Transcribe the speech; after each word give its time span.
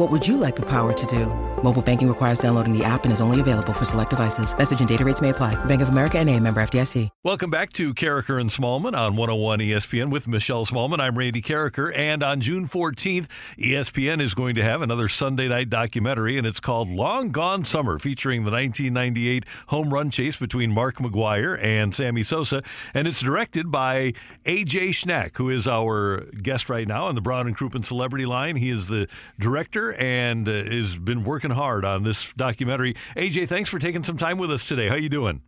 What 0.00 0.10
would 0.10 0.26
you 0.26 0.38
like 0.38 0.56
the 0.56 0.62
power 0.62 0.94
to 0.94 1.06
do? 1.06 1.26
Mobile 1.62 1.82
banking 1.82 2.08
requires 2.08 2.38
downloading 2.38 2.72
the 2.72 2.82
app 2.82 3.04
and 3.04 3.12
is 3.12 3.20
only 3.20 3.38
available 3.38 3.74
for 3.74 3.84
select 3.84 4.08
devices. 4.08 4.56
Message 4.56 4.80
and 4.80 4.88
data 4.88 5.04
rates 5.04 5.20
may 5.20 5.28
apply. 5.28 5.62
Bank 5.66 5.82
of 5.82 5.90
America 5.90 6.18
and 6.18 6.30
a 6.30 6.40
member 6.40 6.62
FDIC. 6.62 7.10
Welcome 7.22 7.50
back 7.50 7.70
to 7.74 7.92
Karraker 7.92 8.40
and 8.40 8.48
Smallman 8.48 8.96
on 8.96 9.14
101 9.14 9.58
ESPN 9.58 10.10
with 10.10 10.26
Michelle 10.26 10.64
Smallman. 10.64 11.00
I'm 11.00 11.18
Randy 11.18 11.42
Karraker, 11.42 11.94
and 11.94 12.22
on 12.22 12.40
June 12.40 12.66
14th, 12.66 13.26
ESPN 13.58 14.22
is 14.22 14.32
going 14.32 14.54
to 14.54 14.62
have 14.62 14.80
another 14.80 15.06
Sunday 15.06 15.48
night 15.48 15.68
documentary, 15.68 16.38
and 16.38 16.46
it's 16.46 16.60
called 16.60 16.88
Long 16.88 17.28
Gone 17.28 17.66
Summer, 17.66 17.98
featuring 17.98 18.44
the 18.44 18.50
1998 18.50 19.44
home 19.66 19.92
run 19.92 20.08
chase 20.08 20.38
between 20.38 20.72
Mark 20.72 20.96
McGwire 20.96 21.62
and 21.62 21.94
Sammy 21.94 22.22
Sosa, 22.22 22.62
and 22.94 23.06
it's 23.06 23.20
directed 23.20 23.70
by 23.70 24.14
AJ 24.46 24.92
Schnack, 24.94 25.36
who 25.36 25.50
is 25.50 25.68
our 25.68 26.20
guest 26.42 26.70
right 26.70 26.88
now 26.88 27.04
on 27.04 27.16
the 27.16 27.20
Brown 27.20 27.46
and 27.46 27.54
Crouppen 27.54 27.84
Celebrity 27.84 28.24
Line. 28.24 28.56
He 28.56 28.70
is 28.70 28.88
the 28.88 29.06
director 29.38 29.89
and 29.98 30.48
uh, 30.48 30.52
has 30.52 30.96
been 30.96 31.24
working 31.24 31.50
hard 31.50 31.84
on 31.84 32.02
this 32.02 32.32
documentary. 32.36 32.94
AJ, 33.16 33.48
thanks 33.48 33.70
for 33.70 33.78
taking 33.78 34.04
some 34.04 34.16
time 34.16 34.38
with 34.38 34.50
us 34.50 34.64
today. 34.64 34.88
How 34.88 34.94
are 34.94 34.98
you 34.98 35.08
doing? 35.08 35.42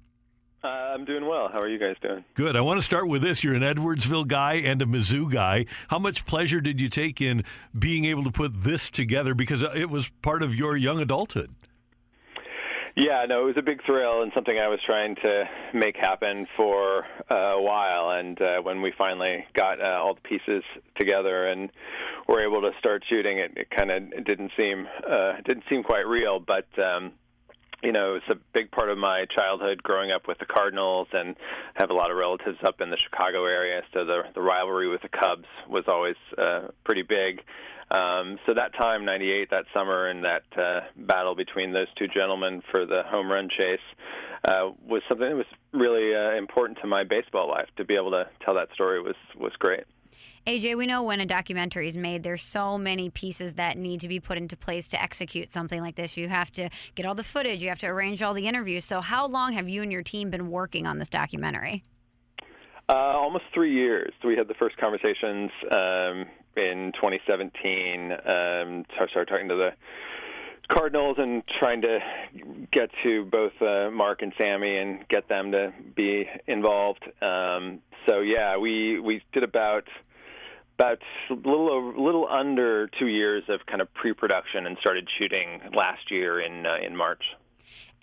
Uh, 0.65 0.69
I'm 0.69 1.05
doing 1.05 1.27
well. 1.27 1.49
How 1.53 1.59
are 1.59 1.69
you 1.69 1.79
guys 1.79 1.97
doing? 2.01 2.25
Good. 2.35 2.55
I 2.55 2.61
want 2.61 2.79
to 2.79 2.83
start 2.83 3.09
with 3.09 3.23
this. 3.23 3.43
You're 3.43 3.55
an 3.55 3.63
Edwardsville 3.63 4.29
guy 4.29 4.55
and 4.55 4.81
a 4.81 4.85
Mizzou 4.85 5.31
guy. 5.31 5.67
How 5.89 5.99
much 5.99 6.25
pleasure 6.25 6.61
did 6.61 6.81
you 6.81 6.89
take 6.89 7.21
in 7.21 7.43
being 7.77 8.05
able 8.05 8.23
to 8.25 8.31
put 8.31 8.61
this 8.61 8.89
together 8.89 9.35
because 9.35 9.63
it 9.63 9.91
was 9.91 10.11
part 10.23 10.43
of 10.43 10.55
your 10.55 10.77
young 10.77 11.01
adulthood? 11.01 11.51
Yeah, 12.95 13.25
no, 13.27 13.43
it 13.43 13.47
was 13.47 13.57
a 13.57 13.63
big 13.63 13.83
thrill 13.87 14.23
and 14.23 14.33
something 14.35 14.59
I 14.59 14.69
was 14.69 14.79
trying 14.85 15.15
to 15.17 15.45
make 15.73 15.97
happen 15.97 16.47
for 16.57 17.07
a 17.31 17.61
while. 17.61 18.19
And 18.19 18.41
uh, 18.41 18.61
when 18.63 18.83
we 18.83 18.93
finally 18.99 19.47
got 19.55 19.81
uh, 19.81 19.99
all 20.03 20.15
the 20.15 20.21
pieces 20.21 20.63
together 20.99 21.47
and 21.47 21.71
were 22.29 22.43
able 22.47 22.61
to 22.61 22.71
start 22.79 23.03
shooting, 23.09 23.39
it, 23.39 23.53
it 23.57 23.71
kind 23.71 23.91
of 23.91 24.25
didn't 24.27 24.53
seem 24.59 24.87
uh, 25.09 25.33
didn't 25.47 25.65
seem 25.71 25.83
quite 25.83 26.07
real. 26.07 26.39
But 26.39 26.67
um, 26.79 27.13
you 27.83 27.93
know, 27.93 28.15
it's 28.15 28.29
a 28.31 28.39
big 28.55 28.71
part 28.71 28.91
of 28.91 28.99
my 28.99 29.27
childhood 29.37 29.83
growing 29.83 30.13
up 30.13 30.29
with 30.29 30.39
the 30.39 30.47
Cardinals 30.47 31.09
and 31.13 31.35
have 31.75 31.91
a 31.91 31.95
lot 31.95 32.11
of 32.11 32.17
relatives 32.17 32.59
up 32.65 32.81
in 32.81 32.91
the 32.91 32.97
Chicago 32.97 33.45
area. 33.45 33.83
So 33.93 34.05
the 34.05 34.23
the 34.35 34.41
rivalry 34.41 34.89
with 34.89 35.03
the 35.03 35.09
Cubs 35.09 35.49
was 35.69 35.85
always 35.89 36.17
uh, 36.39 36.69
pretty 36.85 37.03
big. 37.03 37.43
Um, 37.91 38.39
so 38.47 38.55
that 38.55 38.73
time, 38.81 39.05
'98, 39.05 39.51
that 39.51 39.65
summer, 39.75 40.07
and 40.07 40.25
that 40.25 40.45
uh, 40.57 40.81
battle 40.97 41.35
between 41.35 41.73
those 41.73 41.89
two 41.99 42.07
gentlemen 42.09 42.63
for 42.71 42.87
the 42.87 43.03
home 43.05 43.31
run 43.31 43.49
chase 43.51 43.81
uh, 44.45 44.71
was 44.87 45.03
something 45.09 45.29
that 45.29 45.37
was 45.37 45.47
really 45.73 46.15
uh, 46.15 46.39
important 46.39 46.79
to 46.81 46.87
my 46.87 47.05
baseball 47.05 47.49
life. 47.49 47.69
To 47.77 47.85
be 47.85 47.95
able 47.97 48.13
to 48.13 48.29
tell 48.45 48.55
that 48.55 48.69
story 48.75 49.03
was 49.03 49.17
was 49.37 49.53
great. 49.59 49.85
AJ, 50.47 50.77
we 50.77 50.87
know 50.87 51.03
when 51.03 51.21
a 51.21 51.27
documentary 51.27 51.87
is 51.87 51.97
made, 51.97 52.25
there's 52.25 52.43
so 52.43 52.77
many 52.77 53.11
pieces 53.11 53.55
that 53.55 53.79
need 53.79 54.01
to 54.01 54.09
be 54.09 54.19
put 54.19 54.39
into 54.39 54.57
place 54.57 54.89
to 54.89 55.01
execute 55.01 55.51
something 55.51 55.81
like 55.81 55.95
this. 55.95 56.17
You 56.17 56.29
have 56.29 56.51
to 56.53 56.69
get 56.95 57.07
all 57.07 57.15
the 57.15 57.23
footage, 57.23 57.63
you 57.63 57.69
have 57.69 57.79
to 57.81 57.87
arrange 57.87 58.23
all 58.23 58.35
the 58.35 58.49
interviews. 58.49 58.85
So, 58.85 59.01
how 59.01 59.27
long 59.27 59.53
have 59.53 59.69
you 59.69 59.83
and 59.83 59.93
your 59.93 60.03
team 60.03 60.31
been 60.31 60.51
working 60.51 60.87
on 60.87 60.99
this 60.99 61.09
documentary? 61.09 61.85
Uh, 62.89 62.95
almost 62.95 63.45
three 63.55 63.73
years. 63.73 64.13
We 64.25 64.37
had 64.37 64.49
the 64.49 64.55
first 64.55 64.77
conversations 64.77 65.51
um, 65.71 66.27
in 66.57 66.93
2017. 66.97 68.13
Um, 68.13 68.85
started 68.93 69.29
talking 69.29 69.49
to 69.49 69.55
the 69.55 69.71
Cardinals 70.73 71.17
and 71.19 71.43
trying 71.59 71.83
to 71.83 71.99
get 72.71 72.91
to 73.03 73.25
both 73.27 73.53
uh, 73.61 73.91
Mark 73.91 74.23
and 74.23 74.33
Sammy 74.41 74.79
and 74.79 75.07
get 75.09 75.29
them 75.29 75.53
to 75.53 75.73
be 75.95 76.27
involved. 76.47 77.05
Um, 77.21 77.81
so 78.09 78.21
yeah, 78.21 78.57
we 78.57 78.99
we 78.99 79.23
did 79.33 79.43
about 79.43 79.85
about 80.79 80.99
a 81.31 81.35
little 81.35 82.03
little 82.03 82.27
under 82.29 82.89
two 82.99 83.07
years 83.07 83.45
of 83.49 83.61
kind 83.67 83.81
of 83.81 83.93
pre-production 83.95 84.67
and 84.67 84.77
started 84.81 85.09
shooting 85.19 85.61
last 85.75 86.11
year 86.11 86.41
in 86.41 86.67
uh, 86.67 86.77
in 86.85 86.97
March. 86.97 87.23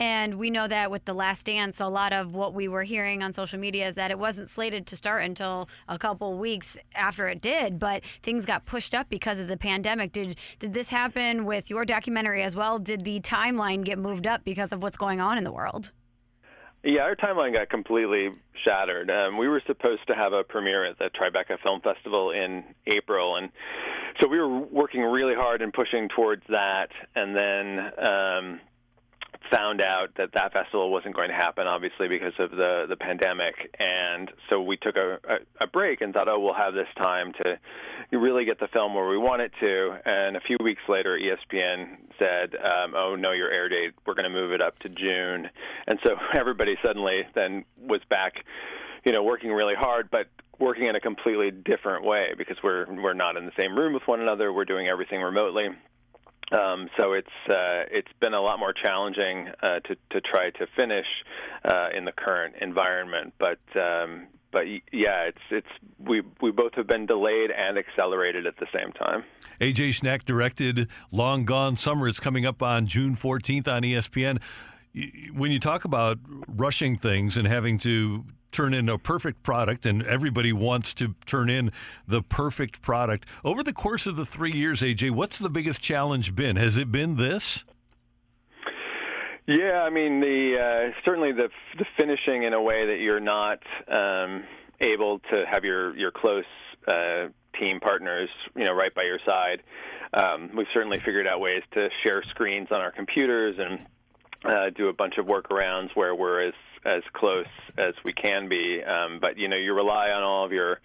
And 0.02 0.36
we 0.36 0.50
know 0.50 0.66
that 0.66 0.92
with 0.92 1.04
The 1.04 1.14
Last 1.14 1.46
Dance, 1.46 1.82
a 1.82 1.88
lot 1.90 2.14
of 2.14 2.34
what 2.34 2.54
we 2.54 2.70
were 2.70 2.84
hearing 2.84 3.22
on 3.22 3.34
social 3.34 3.60
media 3.60 3.86
is 3.86 3.96
that 3.96 4.12
it 4.12 4.18
wasn't 4.18 4.50
slated 4.50 4.88
to 4.88 4.96
start 4.96 5.26
until 5.26 5.68
a 5.90 6.00
couple 6.00 6.38
weeks 6.38 6.78
after 6.96 7.28
it 7.28 7.42
did, 7.42 7.80
but 7.80 8.02
things 8.24 8.46
got 8.46 8.66
pushed 8.66 8.96
up 8.96 9.10
because 9.10 9.40
of 9.40 9.50
the 9.50 9.58
pandemic. 9.58 10.14
Did 10.14 10.38
did 10.60 10.74
this 10.74 10.90
happen 10.90 11.44
with 11.44 11.70
your 11.70 11.84
documentary 11.84 12.44
as 12.44 12.56
well? 12.56 12.80
Did 12.80 13.04
the 13.04 13.20
timeline 13.20 13.84
get 13.84 14.00
moved 14.00 14.26
up 14.26 14.46
because 14.46 14.72
of 14.72 14.82
what's 14.82 14.96
going 14.96 15.20
on 15.20 15.38
in 15.38 15.44
the 15.44 15.52
world? 15.52 15.92
Yeah, 16.82 17.02
our 17.02 17.18
timeline 17.18 17.52
got 17.52 17.70
completely 17.70 18.30
shattered. 18.66 19.12
Um, 19.12 19.38
we 19.38 19.50
were 19.50 19.62
supposed 19.68 20.08
to 20.08 20.16
have 20.16 20.32
a 20.32 20.46
premiere 20.46 20.86
at 20.86 20.98
the 20.98 21.10
Tribeca 21.10 21.60
Film 21.62 21.82
Festival 21.82 22.32
in 22.32 22.64
April, 22.88 23.36
and 23.36 23.50
so 24.22 24.30
we 24.30 24.40
were 24.40 24.48
working 24.48 25.02
really 25.02 25.36
hard 25.36 25.62
and 25.62 25.74
pushing 25.74 26.08
towards 26.08 26.44
that. 26.48 26.88
And 27.16 27.36
then 27.36 28.08
um, 28.08 28.60
found 29.52 29.82
out 29.82 30.10
that 30.18 30.30
that 30.34 30.54
festival 30.54 30.92
wasn't 30.92 31.16
going 31.16 31.30
to 31.30 31.36
happen, 31.36 31.68
obviously 31.68 32.08
because 32.08 32.34
of 32.40 32.52
the 32.52 32.86
the 32.88 32.96
pandemic, 32.96 33.74
and 33.80 34.32
so 34.50 34.62
we 34.62 34.78
took 34.78 34.96
a, 34.96 35.20
a, 35.28 35.38
a 35.62 35.68
break 35.68 36.02
and 36.02 36.14
thought, 36.14 36.28
oh, 36.28 36.40
we'll 36.40 36.54
have 36.54 36.74
this 36.74 36.88
time 36.98 37.34
to 37.44 38.18
really 38.18 38.46
get 38.46 38.60
the 38.60 38.68
film 38.68 38.94
where 38.94 39.08
we 39.08 39.18
want 39.18 39.42
it 39.42 39.52
to. 39.60 39.98
And 40.06 40.36
a 40.36 40.42
few 40.42 40.58
weeks 40.64 40.82
later, 40.88 41.18
ESPN 41.18 41.98
said, 42.20 42.56
um, 42.56 42.94
oh 42.96 43.16
no, 43.16 43.32
your 43.32 43.52
air 43.52 43.70
date, 43.70 43.94
we're 44.06 44.16
going 44.16 44.32
to 44.32 44.36
move 44.36 44.52
it 44.52 44.62
up 44.62 44.78
to 44.80 44.90
June, 44.90 45.50
and 45.88 46.00
so 46.04 46.16
everybody 46.36 46.76
suddenly 46.84 47.24
then 47.36 47.66
was 47.78 48.02
back, 48.10 48.46
you 49.06 49.12
know, 49.12 49.24
working 49.24 49.52
really 49.52 49.76
hard, 49.76 50.10
but 50.12 50.28
working 50.60 50.88
in 50.88 50.96
a 50.96 51.00
completely 51.00 51.52
different 51.52 52.04
way 52.04 52.34
because 52.38 52.58
we're 52.64 52.86
we're 53.02 53.14
not 53.14 53.38
in 53.38 53.46
the 53.46 53.52
same 53.60 53.78
room 53.78 53.94
with 53.94 54.04
one 54.06 54.22
another. 54.22 54.52
We're 54.52 54.66
doing 54.66 54.88
everything 54.88 55.22
remotely. 55.22 55.70
Um, 56.52 56.90
so 56.98 57.14
it's 57.14 57.28
uh, 57.48 57.86
it's 57.92 58.12
been 58.20 58.34
a 58.34 58.42
lot 58.42 58.60
more 58.60 58.74
challenging 58.74 59.50
uh, 59.62 59.80
to 59.82 59.96
to 60.12 60.22
try 60.22 60.50
to 60.52 60.68
finish 60.76 61.06
uh, 61.64 61.90
in 61.96 62.06
the 62.06 62.12
current 62.12 62.56
environment, 62.60 63.34
but 63.38 63.60
um, 63.76 64.28
but 64.52 64.66
yeah, 64.92 65.28
it's 65.28 65.38
it's 65.52 65.68
we 66.00 66.22
we 66.42 66.52
both 66.52 66.74
have 66.76 66.88
been 66.88 67.06
delayed 67.06 67.52
and 67.52 67.78
accelerated 67.78 68.48
at 68.48 68.58
the 68.58 68.68
same 68.78 68.92
time. 68.94 69.24
AJ 69.62 69.90
Schnack 69.90 70.24
directed 70.24 70.90
Long 71.12 71.46
Gone 71.46 71.76
Summer. 71.76 72.08
It's 72.08 72.20
coming 72.20 72.46
up 72.46 72.64
on 72.64 72.88
June 72.88 73.16
14th 73.16 73.68
on 73.68 73.84
ESPN. 73.84 74.42
When 75.34 75.52
you 75.52 75.60
talk 75.60 75.86
about 75.86 76.18
rushing 76.48 76.98
things 76.98 77.38
and 77.38 77.48
having 77.48 77.78
to 77.80 78.26
turn 78.52 78.74
in 78.74 78.90
a 78.90 78.98
perfect 78.98 79.44
product, 79.44 79.86
and 79.86 80.04
everybody 80.04 80.54
wants 80.54 80.94
to 80.96 81.16
turn 81.26 81.50
in 81.50 81.72
the 82.08 82.22
perfect 82.22 82.82
product. 82.82 83.28
Over 83.44 83.64
the 83.64 83.74
course 83.74 84.08
of 84.08 84.16
the 84.16 84.26
three 84.26 84.52
years, 84.52 84.82
AJ, 84.82 85.12
what's 85.12 85.40
the 85.40 85.50
biggest 85.50 85.82
challenge 85.82 86.36
been? 86.36 86.56
Has 86.56 86.78
it 86.78 86.92
been 86.92 87.16
this? 87.16 87.64
Yeah, 89.48 89.82
I 89.84 89.90
mean 89.90 90.20
the 90.20 90.92
uh, 90.94 91.02
certainly 91.04 91.32
the 91.32 91.50
the 91.80 91.86
finishing 91.98 92.44
in 92.44 92.54
a 92.54 92.62
way 92.62 92.86
that 92.86 93.00
you're 93.00 93.20
not 93.20 93.60
um, 93.88 94.44
able 94.80 95.20
to 95.32 95.44
have 95.50 95.64
your 95.64 95.98
your 95.98 96.12
close 96.12 96.46
uh, 96.88 97.30
team 97.60 97.80
partners, 97.80 98.30
you 98.56 98.66
know, 98.66 98.74
right 98.74 98.94
by 98.94 99.04
your 99.04 99.20
side. 99.28 99.64
Um, 100.14 100.52
we've 100.56 100.68
certainly 100.72 101.00
figured 101.00 101.28
out 101.28 101.40
ways 101.40 101.64
to 101.74 101.90
share 102.04 102.24
screens 102.30 102.68
on 102.72 102.82
our 102.82 102.92
computers 102.92 103.56
and 103.58 103.86
uh, 104.46 104.70
do 104.76 104.88
a 104.88 104.94
bunch 104.94 105.18
of 105.18 105.26
workarounds 105.26 105.90
where 105.96 106.16
we're 106.16 106.48
as 106.48 106.54
as 106.86 107.04
close 107.14 107.46
as 107.78 107.94
we 108.06 108.14
can 108.14 108.48
be. 108.48 108.82
Um, 108.82 109.20
but 109.20 109.38
you 109.38 109.48
know, 109.48 109.58
you 109.58 109.74
rely 109.74 110.12
on 110.12 110.24
all 110.24 110.46
of 110.46 110.52
your 110.52 110.80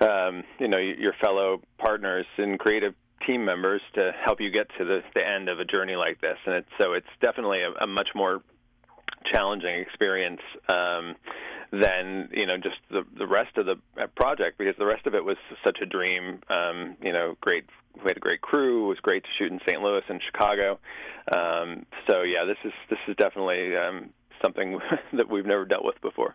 um, 0.00 0.44
you 0.58 0.68
know 0.68 0.78
your 0.78 1.14
fellow 1.20 1.62
partners 1.78 2.26
and 2.36 2.58
creative 2.58 2.94
team 3.26 3.44
members 3.44 3.80
to 3.94 4.12
help 4.24 4.40
you 4.40 4.50
get 4.50 4.68
to 4.78 4.84
the, 4.84 5.02
the 5.14 5.26
end 5.26 5.48
of 5.48 5.58
a 5.58 5.64
journey 5.64 5.96
like 5.96 6.20
this. 6.20 6.36
And 6.44 6.56
it's, 6.56 6.68
so 6.78 6.92
it's 6.92 7.06
definitely 7.22 7.60
a, 7.62 7.84
a 7.84 7.86
much 7.86 8.08
more 8.14 8.42
challenging 9.32 9.80
experience 9.80 10.40
um, 10.68 11.14
than 11.80 12.28
you 12.32 12.46
know 12.46 12.56
just 12.56 12.76
the 12.90 13.02
the 13.16 13.26
rest 13.26 13.56
of 13.56 13.66
the 13.66 13.76
uh, 14.00 14.06
project 14.16 14.58
because 14.58 14.74
the 14.78 14.86
rest 14.86 15.06
of 15.06 15.14
it 15.14 15.24
was 15.24 15.36
such 15.64 15.78
a 15.82 15.86
dream. 15.86 16.40
Um, 16.48 16.96
you 17.02 17.12
know, 17.12 17.36
great. 17.40 17.64
We 17.96 18.08
had 18.08 18.16
a 18.16 18.20
great 18.20 18.40
crew. 18.40 18.86
It 18.86 18.88
was 18.88 18.98
great 19.00 19.22
to 19.22 19.28
shoot 19.38 19.52
in 19.52 19.60
St. 19.66 19.80
Louis 19.80 20.02
and 20.08 20.20
Chicago. 20.20 20.80
Um, 21.32 21.86
so 22.08 22.22
yeah, 22.22 22.44
this 22.44 22.58
is 22.64 22.72
this 22.90 22.98
is 23.08 23.16
definitely 23.16 23.76
um, 23.76 24.10
something 24.42 24.78
that 25.12 25.28
we've 25.28 25.46
never 25.46 25.64
dealt 25.64 25.84
with 25.84 26.00
before. 26.00 26.34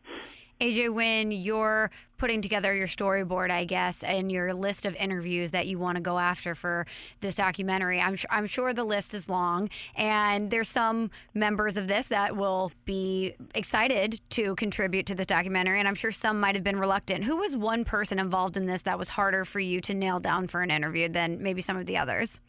AJ, 0.61 0.93
when 0.93 1.31
you're 1.31 1.89
putting 2.17 2.41
together 2.41 2.75
your 2.75 2.87
storyboard, 2.87 3.49
I 3.49 3.63
guess, 3.63 4.03
and 4.03 4.29
your 4.29 4.53
list 4.53 4.85
of 4.85 4.93
interviews 4.95 5.51
that 5.51 5.67
you 5.67 5.79
want 5.79 5.95
to 5.95 6.01
go 6.01 6.19
after 6.19 6.53
for 6.53 6.85
this 7.21 7.33
documentary, 7.33 8.01
I'm, 8.01 8.17
I'm 8.29 8.45
sure 8.45 8.73
the 8.73 8.83
list 8.83 9.13
is 9.13 9.29
long. 9.29 9.69
And 9.95 10.51
there's 10.51 10.67
some 10.67 11.11
members 11.33 11.77
of 11.77 11.87
this 11.87 12.07
that 12.07 12.35
will 12.35 12.73
be 12.83 13.35
excited 13.55 14.19
to 14.31 14.53
contribute 14.55 15.05
to 15.05 15.15
this 15.15 15.27
documentary. 15.27 15.79
And 15.79 15.87
I'm 15.87 15.95
sure 15.95 16.11
some 16.11 16.41
might 16.41 16.55
have 16.55 16.63
been 16.63 16.77
reluctant. 16.77 17.23
Who 17.23 17.37
was 17.37 17.55
one 17.55 17.85
person 17.85 18.19
involved 18.19 18.57
in 18.57 18.65
this 18.65 18.81
that 18.81 18.99
was 18.99 19.09
harder 19.09 19.45
for 19.45 19.61
you 19.61 19.79
to 19.81 19.93
nail 19.93 20.19
down 20.19 20.47
for 20.47 20.61
an 20.61 20.71
interview 20.71 21.07
than 21.07 21.41
maybe 21.41 21.61
some 21.61 21.77
of 21.77 21.85
the 21.85 21.97
others? 21.97 22.41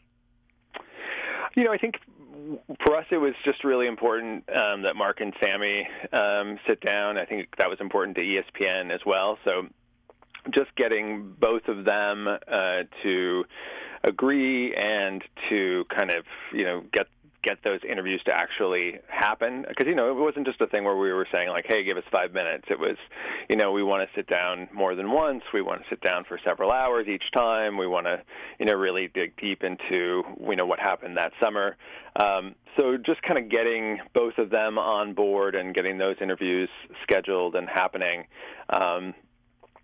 You 1.55 1.63
know, 1.63 1.71
I 1.71 1.77
think 1.77 1.95
for 2.85 2.97
us, 2.97 3.05
it 3.11 3.17
was 3.17 3.33
just 3.45 3.63
really 3.63 3.87
important 3.87 4.43
um, 4.49 4.83
that 4.83 4.95
Mark 4.95 5.21
and 5.21 5.33
Sammy 5.41 5.87
um, 6.13 6.57
sit 6.67 6.81
down. 6.81 7.17
I 7.17 7.25
think 7.25 7.49
that 7.57 7.69
was 7.69 7.79
important 7.79 8.17
to 8.17 8.21
ESPN 8.21 8.93
as 8.93 9.01
well. 9.05 9.37
So 9.45 9.67
just 10.53 10.75
getting 10.75 11.35
both 11.39 11.67
of 11.67 11.85
them 11.85 12.27
uh, 12.27 12.83
to 13.03 13.43
agree 14.03 14.73
and 14.75 15.23
to 15.49 15.85
kind 15.95 16.09
of 16.09 16.25
you 16.53 16.63
know 16.63 16.83
get 16.91 17.07
get 17.43 17.57
those 17.63 17.79
interviews 17.89 18.21
to 18.25 18.35
actually 18.35 18.99
happen? 19.07 19.65
Because 19.67 19.87
you 19.87 19.95
know 19.95 20.11
it 20.11 20.19
wasn't 20.19 20.45
just 20.45 20.61
a 20.61 20.67
thing 20.67 20.83
where 20.83 20.95
we 20.95 21.11
were 21.11 21.27
saying 21.31 21.49
like 21.49 21.65
hey 21.67 21.83
give 21.83 21.97
us 21.97 22.03
5 22.11 22.33
minutes. 22.33 22.65
It 22.69 22.79
was 22.79 22.97
you 23.49 23.55
know 23.55 23.71
we 23.71 23.83
want 23.83 24.07
to 24.07 24.15
sit 24.15 24.27
down 24.27 24.67
more 24.73 24.95
than 24.95 25.11
once. 25.11 25.43
We 25.53 25.61
want 25.61 25.81
to 25.81 25.89
sit 25.89 26.01
down 26.01 26.25
for 26.25 26.39
several 26.43 26.71
hours 26.71 27.07
each 27.07 27.31
time. 27.33 27.77
We 27.77 27.87
want 27.87 28.05
to 28.05 28.21
you 28.59 28.65
know 28.65 28.73
really 28.73 29.09
dig 29.13 29.35
deep 29.37 29.63
into 29.63 30.23
you 30.39 30.55
know 30.55 30.65
what 30.65 30.79
happened 30.79 31.17
that 31.17 31.31
summer. 31.41 31.77
Um, 32.15 32.55
so 32.77 32.97
just 32.97 33.21
kind 33.21 33.37
of 33.37 33.49
getting 33.49 33.99
both 34.13 34.37
of 34.37 34.49
them 34.49 34.77
on 34.77 35.13
board 35.13 35.55
and 35.55 35.73
getting 35.73 35.97
those 35.97 36.15
interviews 36.21 36.69
scheduled 37.03 37.55
and 37.55 37.67
happening 37.67 38.25
um, 38.69 39.13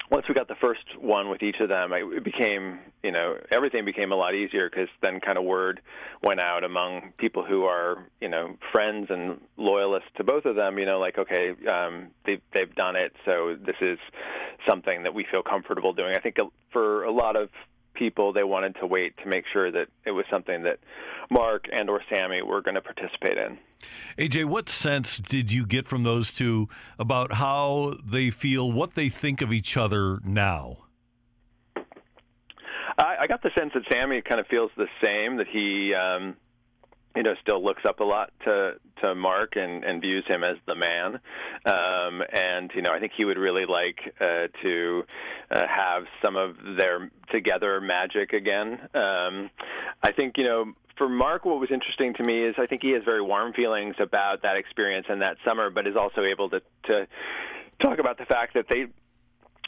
once 0.10 0.26
we 0.30 0.34
got 0.34 0.48
the 0.48 0.56
first 0.56 0.86
one 1.00 1.30
with 1.30 1.44
each 1.44 1.58
of 1.60 1.68
them, 1.68 1.92
it 1.94 2.24
became, 2.24 2.80
you 3.04 3.12
know, 3.12 3.38
everything 3.52 3.84
became 3.84 4.12
a 4.12 4.16
lot 4.16 4.36
easier 4.36 4.70
because 4.70 4.88
then 5.02 5.20
kind 5.20 5.38
of 5.38 5.44
word 5.44 5.82
went 6.24 6.40
out 6.40 6.64
among 6.64 7.12
people 7.18 7.44
who 7.44 7.64
are, 7.66 8.08
you 8.22 8.30
know, 8.30 8.56
friends 8.72 9.08
and 9.10 9.42
loyalists 9.58 10.10
to 10.16 10.24
both 10.24 10.46
of 10.46 10.56
them. 10.56 10.80
You 10.80 10.86
know, 10.86 11.00
like 11.00 11.18
okay, 11.18 11.54
um, 11.70 12.08
they've 12.26 12.42
they've 12.54 12.74
done 12.76 12.96
it, 12.96 13.14
so 13.26 13.58
this 13.60 13.76
is 13.82 14.00
something 14.68 15.04
that 15.04 15.14
we 15.14 15.26
feel 15.30 15.44
comfortable 15.44 15.92
doing. 15.92 16.16
I 16.16 16.20
think 16.20 16.38
for 16.72 17.04
a 17.04 17.12
lot 17.12 17.36
of 17.36 17.50
people 17.98 18.34
they 18.34 18.44
wanted 18.44 18.76
to 18.80 18.86
wait 18.86 19.16
to 19.24 19.28
make 19.28 19.46
sure 19.52 19.72
that 19.72 19.88
it 20.06 20.12
was 20.12 20.26
something 20.30 20.64
that 20.64 20.80
Mark 21.30 21.66
and 21.72 21.90
or 21.90 22.02
Sammy 22.10 22.42
were 22.42 22.62
going 22.62 22.76
to 22.76 22.82
participate 22.82 23.38
in. 23.38 23.58
AJ, 24.18 24.46
what 24.46 24.70
sense 24.70 25.18
did 25.18 25.52
you 25.52 25.66
get 25.66 25.88
from 25.88 26.04
those 26.04 26.32
two 26.32 26.68
about 26.98 27.34
how 27.34 27.96
they 28.04 28.30
feel, 28.30 28.72
what 28.72 28.96
they 28.96 29.10
think 29.10 29.42
of 29.42 29.54
each 29.54 29.78
other 29.78 30.20
now? 30.24 30.78
I, 32.98 33.16
I 33.22 33.28
got 33.28 33.44
the 33.44 33.52
sense 33.58 33.72
that 33.74 33.84
Sammy 33.92 34.22
kind 34.22 34.40
of 34.40 34.48
feels 34.48 34.72
the 34.76 34.88
same. 35.04 35.38
That 35.38 35.48
he 35.48 35.94
um, 35.94 36.36
you 37.18 37.24
know 37.24 37.34
still 37.42 37.64
looks 37.64 37.84
up 37.88 38.00
a 38.00 38.04
lot 38.04 38.32
to 38.46 38.74
to 39.02 39.16
Mark 39.16 39.56
and 39.56 39.84
and 39.84 40.02
views 40.02 40.24
him 40.28 40.44
as 40.44 40.58
the 40.68 40.76
man. 40.76 41.20
Um 41.66 42.22
and 42.32 42.72
you 42.76 42.82
know 42.84 42.92
I 42.92 43.00
think 43.00 43.14
he 43.18 43.26
would 43.26 43.38
really 43.38 43.66
like 43.66 44.00
uh 44.22 44.48
to 44.62 45.04
uh, 45.52 45.64
have 45.68 46.04
some 46.24 46.36
of 46.36 46.56
their 46.78 47.10
together 47.32 47.82
magic 47.82 48.34
again. 48.34 48.80
Um 48.94 49.50
I 50.04 50.12
think 50.16 50.36
you 50.38 50.44
know 50.44 50.74
for 50.98 51.10
Mark, 51.10 51.46
what 51.46 51.60
was 51.60 51.70
interesting 51.72 52.14
to 52.16 52.24
me 52.24 52.44
is 52.44 52.56
I 52.58 52.66
think 52.66 52.82
he 52.82 52.92
has 52.92 53.04
very 53.04 53.22
warm 53.22 53.54
feelings 53.54 53.96
about 54.00 54.42
that 54.42 54.58
experience 54.58 55.06
and 55.10 55.22
that 55.22 55.38
summer, 55.46 55.70
but 55.70 55.88
is 55.88 55.96
also 55.96 56.24
able 56.24 56.50
to 56.50 56.62
to 56.86 57.08
talk 57.82 58.00
about 58.00 58.18
the 58.18 58.26
fact 58.26 58.54
that 58.56 58.66
they 58.70 58.86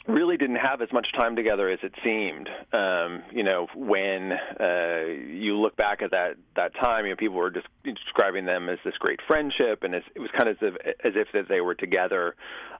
really 0.06 0.36
didn't 0.36 0.56
have 0.56 0.80
as 0.82 0.92
much 0.92 1.08
time 1.12 1.36
together 1.36 1.68
as 1.68 1.78
it 1.82 1.92
seemed. 2.04 2.48
Um, 2.72 3.22
you 3.30 3.42
know, 3.42 3.66
when 3.74 4.32
uh, 4.32 5.04
you 5.28 5.56
look 5.56 5.76
back 5.76 6.02
at 6.02 6.10
that 6.10 6.36
that 6.56 6.74
time, 6.74 7.04
you 7.04 7.10
know, 7.10 7.16
people 7.16 7.36
were 7.36 7.50
just 7.50 7.66
describing 7.84 8.44
them 8.44 8.68
as 8.68 8.78
this 8.84 8.94
great 8.98 9.20
friendship, 9.26 9.82
and 9.82 9.94
it 9.94 10.04
was 10.16 10.30
kind 10.36 10.48
of 10.48 10.56
as 10.62 10.72
if, 10.74 10.96
as 11.04 11.12
if 11.16 11.28
that 11.32 11.48
they 11.48 11.60
were 11.60 11.74
together 11.74 12.34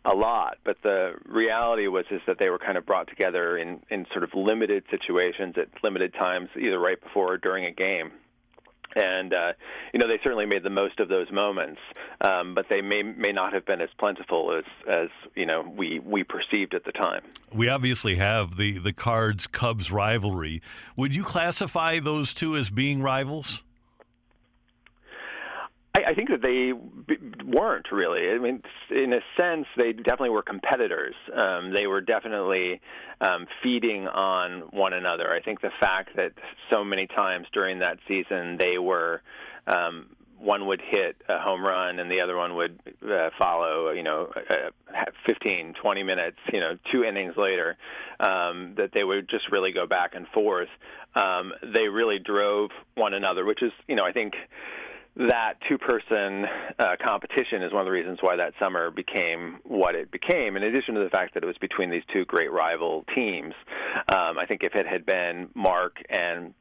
a 0.04 0.14
lot. 0.14 0.58
But 0.64 0.78
the 0.82 1.14
reality 1.26 1.86
was 1.88 2.06
is 2.10 2.20
that 2.26 2.38
they 2.38 2.50
were 2.50 2.58
kind 2.58 2.78
of 2.78 2.86
brought 2.86 3.08
together 3.08 3.56
in 3.56 3.82
in 3.90 4.06
sort 4.12 4.24
of 4.24 4.30
limited 4.34 4.84
situations 4.90 5.56
at 5.58 5.68
limited 5.82 6.14
times, 6.14 6.48
either 6.58 6.78
right 6.78 7.00
before 7.00 7.34
or 7.34 7.38
during 7.38 7.64
a 7.66 7.72
game 7.72 8.12
and 8.96 9.32
uh, 9.32 9.52
you 9.92 10.00
know 10.00 10.08
they 10.08 10.18
certainly 10.22 10.46
made 10.46 10.62
the 10.62 10.70
most 10.70 11.00
of 11.00 11.08
those 11.08 11.30
moments, 11.30 11.80
um, 12.20 12.54
but 12.54 12.66
they 12.68 12.80
may 12.80 13.02
may 13.02 13.32
not 13.32 13.52
have 13.52 13.66
been 13.66 13.80
as 13.80 13.90
plentiful 13.98 14.56
as 14.56 14.64
as 14.88 15.08
you 15.34 15.46
know 15.46 15.62
we 15.76 15.98
we 16.00 16.24
perceived 16.24 16.74
at 16.74 16.84
the 16.84 16.92
time. 16.92 17.22
We 17.52 17.68
obviously 17.68 18.16
have 18.16 18.56
the 18.56 18.78
the 18.78 18.92
Cards 18.92 19.46
Cubs 19.46 19.90
rivalry. 19.90 20.62
Would 20.96 21.14
you 21.14 21.22
classify 21.22 22.00
those 22.00 22.34
two 22.34 22.56
as 22.56 22.70
being 22.70 23.02
rivals? 23.02 23.62
I, 26.06 26.10
I 26.10 26.14
think 26.14 26.28
that 26.30 26.42
they 26.42 26.72
weren't 27.44 27.90
really. 27.92 28.30
I 28.30 28.38
mean, 28.38 28.62
in 28.90 29.12
a 29.12 29.20
sense, 29.36 29.66
they 29.76 29.92
definitely 29.92 30.30
were 30.30 30.42
competitors. 30.42 31.14
Um, 31.34 31.72
they 31.72 31.86
were 31.86 32.00
definitely 32.00 32.80
um, 33.20 33.46
feeding 33.62 34.06
on 34.08 34.62
one 34.70 34.92
another. 34.92 35.32
I 35.32 35.40
think 35.40 35.60
the 35.60 35.70
fact 35.80 36.16
that 36.16 36.32
so 36.72 36.84
many 36.84 37.06
times 37.06 37.46
during 37.52 37.80
that 37.80 37.98
season 38.08 38.56
they 38.58 38.78
were. 38.78 39.22
Um, 39.66 40.06
one 40.40 40.66
would 40.66 40.80
hit 40.80 41.16
a 41.28 41.38
home 41.38 41.62
run 41.62 41.98
and 41.98 42.10
the 42.10 42.22
other 42.22 42.34
one 42.34 42.56
would 42.56 42.80
uh, 43.06 43.28
follow, 43.38 43.90
you 43.90 44.02
know, 44.02 44.32
uh, 44.48 45.04
15, 45.26 45.74
20 45.80 46.02
minutes, 46.02 46.38
you 46.50 46.60
know, 46.60 46.78
two 46.90 47.04
innings 47.04 47.34
later, 47.36 47.76
um, 48.20 48.74
that 48.76 48.90
they 48.94 49.04
would 49.04 49.28
just 49.28 49.52
really 49.52 49.70
go 49.70 49.86
back 49.86 50.14
and 50.14 50.26
forth. 50.28 50.68
Um, 51.14 51.52
they 51.62 51.88
really 51.88 52.18
drove 52.18 52.70
one 52.94 53.12
another, 53.12 53.44
which 53.44 53.62
is, 53.62 53.72
you 53.86 53.96
know, 53.96 54.04
I 54.04 54.12
think 54.12 54.32
that 55.16 55.54
two 55.68 55.76
person 55.76 56.46
uh, 56.78 56.96
competition 57.02 57.62
is 57.62 57.72
one 57.72 57.80
of 57.80 57.86
the 57.86 57.92
reasons 57.92 58.18
why 58.20 58.36
that 58.36 58.54
summer 58.58 58.90
became 58.90 59.58
what 59.64 59.94
it 59.94 60.10
became, 60.10 60.56
in 60.56 60.62
addition 60.62 60.94
to 60.94 61.02
the 61.02 61.10
fact 61.10 61.34
that 61.34 61.42
it 61.42 61.46
was 61.46 61.58
between 61.58 61.90
these 61.90 62.04
two 62.12 62.24
great 62.24 62.50
rival 62.52 63.04
teams. 63.14 63.54
Um, 64.14 64.38
I 64.38 64.46
think 64.46 64.62
if 64.62 64.74
it 64.74 64.86
had 64.86 65.04
been 65.04 65.48
Mark 65.54 65.96
and 66.08 66.54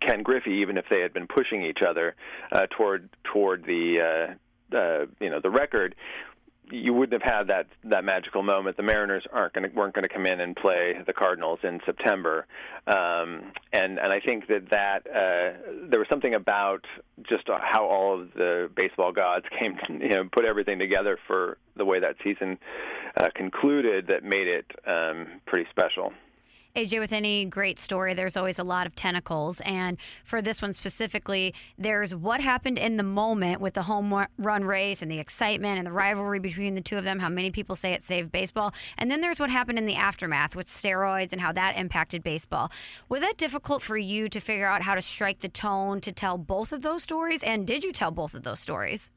Ken 0.00 0.22
Griffey, 0.22 0.60
even 0.62 0.76
if 0.76 0.86
they 0.90 1.00
had 1.00 1.12
been 1.12 1.26
pushing 1.26 1.62
each 1.64 1.80
other 1.86 2.14
uh, 2.52 2.66
toward 2.76 3.08
toward 3.32 3.64
the 3.64 4.36
uh, 4.72 4.76
uh, 4.76 5.06
you 5.20 5.30
know 5.30 5.40
the 5.40 5.50
record, 5.50 5.94
you 6.70 6.92
wouldn't 6.94 7.22
have 7.22 7.30
had 7.30 7.46
that 7.48 7.66
that 7.84 8.04
magical 8.04 8.42
moment. 8.42 8.76
The 8.76 8.82
Mariners 8.82 9.24
aren't 9.32 9.52
going 9.52 9.74
weren't 9.74 9.94
going 9.94 10.04
to 10.04 10.08
come 10.08 10.26
in 10.26 10.40
and 10.40 10.56
play 10.56 10.94
the 11.06 11.12
Cardinals 11.12 11.60
in 11.62 11.80
September, 11.84 12.46
um, 12.86 13.52
and 13.72 13.98
and 13.98 14.12
I 14.12 14.20
think 14.20 14.46
that 14.48 14.70
that 14.70 15.06
uh, 15.06 15.88
there 15.88 15.98
was 15.98 16.08
something 16.08 16.34
about 16.34 16.84
just 17.28 17.44
how 17.48 17.86
all 17.86 18.20
of 18.20 18.32
the 18.34 18.70
baseball 18.74 19.12
gods 19.12 19.46
came, 19.58 19.76
to, 19.86 19.92
you 20.04 20.14
know, 20.14 20.28
put 20.32 20.44
everything 20.44 20.78
together 20.78 21.18
for 21.26 21.58
the 21.76 21.84
way 21.84 22.00
that 22.00 22.16
season 22.22 22.58
uh, 23.16 23.28
concluded 23.34 24.06
that 24.08 24.24
made 24.24 24.46
it 24.46 24.66
um, 24.86 25.40
pretty 25.46 25.68
special. 25.70 26.12
AJ, 26.76 26.98
with 26.98 27.12
any 27.12 27.44
great 27.44 27.78
story, 27.78 28.14
there's 28.14 28.36
always 28.36 28.58
a 28.58 28.64
lot 28.64 28.84
of 28.84 28.96
tentacles. 28.96 29.60
And 29.60 29.96
for 30.24 30.42
this 30.42 30.60
one 30.60 30.72
specifically, 30.72 31.54
there's 31.78 32.16
what 32.16 32.40
happened 32.40 32.78
in 32.78 32.96
the 32.96 33.04
moment 33.04 33.60
with 33.60 33.74
the 33.74 33.82
home 33.82 34.26
run 34.38 34.64
race 34.64 35.00
and 35.00 35.08
the 35.08 35.20
excitement 35.20 35.78
and 35.78 35.86
the 35.86 35.92
rivalry 35.92 36.40
between 36.40 36.74
the 36.74 36.80
two 36.80 36.98
of 36.98 37.04
them, 37.04 37.20
how 37.20 37.28
many 37.28 37.52
people 37.52 37.76
say 37.76 37.92
it 37.92 38.02
saved 38.02 38.32
baseball. 38.32 38.74
And 38.98 39.08
then 39.08 39.20
there's 39.20 39.38
what 39.38 39.50
happened 39.50 39.78
in 39.78 39.86
the 39.86 39.94
aftermath 39.94 40.56
with 40.56 40.66
steroids 40.66 41.30
and 41.30 41.40
how 41.40 41.52
that 41.52 41.78
impacted 41.78 42.24
baseball. 42.24 42.72
Was 43.08 43.22
that 43.22 43.36
difficult 43.36 43.80
for 43.80 43.96
you 43.96 44.28
to 44.28 44.40
figure 44.40 44.66
out 44.66 44.82
how 44.82 44.96
to 44.96 45.02
strike 45.02 45.42
the 45.42 45.48
tone 45.48 46.00
to 46.00 46.10
tell 46.10 46.38
both 46.38 46.72
of 46.72 46.82
those 46.82 47.04
stories? 47.04 47.44
And 47.44 47.68
did 47.68 47.84
you 47.84 47.92
tell 47.92 48.10
both 48.10 48.34
of 48.34 48.42
those 48.42 48.58
stories? 48.58 49.10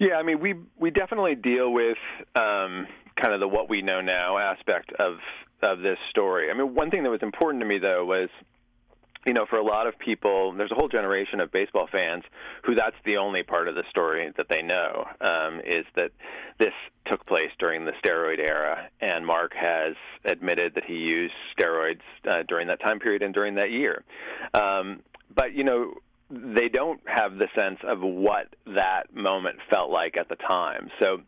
Yeah, 0.00 0.14
I 0.14 0.24
mean, 0.24 0.40
we 0.40 0.54
we 0.76 0.90
definitely 0.90 1.34
deal 1.36 1.72
with 1.72 1.98
um, 2.34 2.88
kind 3.20 3.34
of 3.34 3.40
the 3.40 3.48
what 3.48 3.68
we 3.68 3.82
know 3.82 4.00
now 4.00 4.38
aspect 4.38 4.92
of 4.98 5.16
of 5.62 5.80
this 5.80 5.98
story. 6.10 6.50
I 6.50 6.54
mean, 6.54 6.74
one 6.74 6.90
thing 6.90 7.02
that 7.02 7.10
was 7.10 7.22
important 7.22 7.62
to 7.62 7.68
me 7.68 7.78
though 7.78 8.04
was 8.04 8.28
you 9.26 9.34
know, 9.34 9.44
for 9.50 9.58
a 9.58 9.64
lot 9.64 9.86
of 9.86 9.98
people, 9.98 10.52
there's 10.56 10.70
a 10.70 10.74
whole 10.74 10.88
generation 10.88 11.40
of 11.40 11.52
baseball 11.52 11.86
fans 11.92 12.24
who 12.64 12.74
that's 12.74 12.96
the 13.04 13.18
only 13.18 13.42
part 13.42 13.68
of 13.68 13.74
the 13.74 13.82
story 13.90 14.32
that 14.36 14.46
they 14.48 14.62
know 14.62 15.04
um, 15.20 15.60
is 15.60 15.84
that 15.94 16.10
this 16.58 16.72
took 17.06 17.26
place 17.26 17.50
during 17.58 17.84
the 17.84 17.92
steroid 18.02 18.38
era, 18.38 18.88
and 19.00 19.26
Mark 19.26 19.52
has 19.54 19.94
admitted 20.24 20.74
that 20.74 20.84
he 20.84 20.94
used 20.94 21.34
steroids 21.58 22.00
uh, 22.26 22.42
during 22.48 22.68
that 22.68 22.80
time 22.80 22.98
period 22.98 23.22
and 23.22 23.34
during 23.34 23.56
that 23.56 23.70
year. 23.70 24.04
Um, 24.54 25.00
but 25.34 25.52
you 25.54 25.64
know, 25.64 25.94
they 26.30 26.68
don't 26.68 27.00
have 27.06 27.36
the 27.36 27.48
sense 27.54 27.78
of 27.82 28.00
what 28.00 28.54
that 28.66 29.14
moment 29.14 29.58
felt 29.68 29.90
like 29.90 30.16
at 30.16 30.30
the 30.30 30.36
time. 30.36 30.88
So 30.98 31.18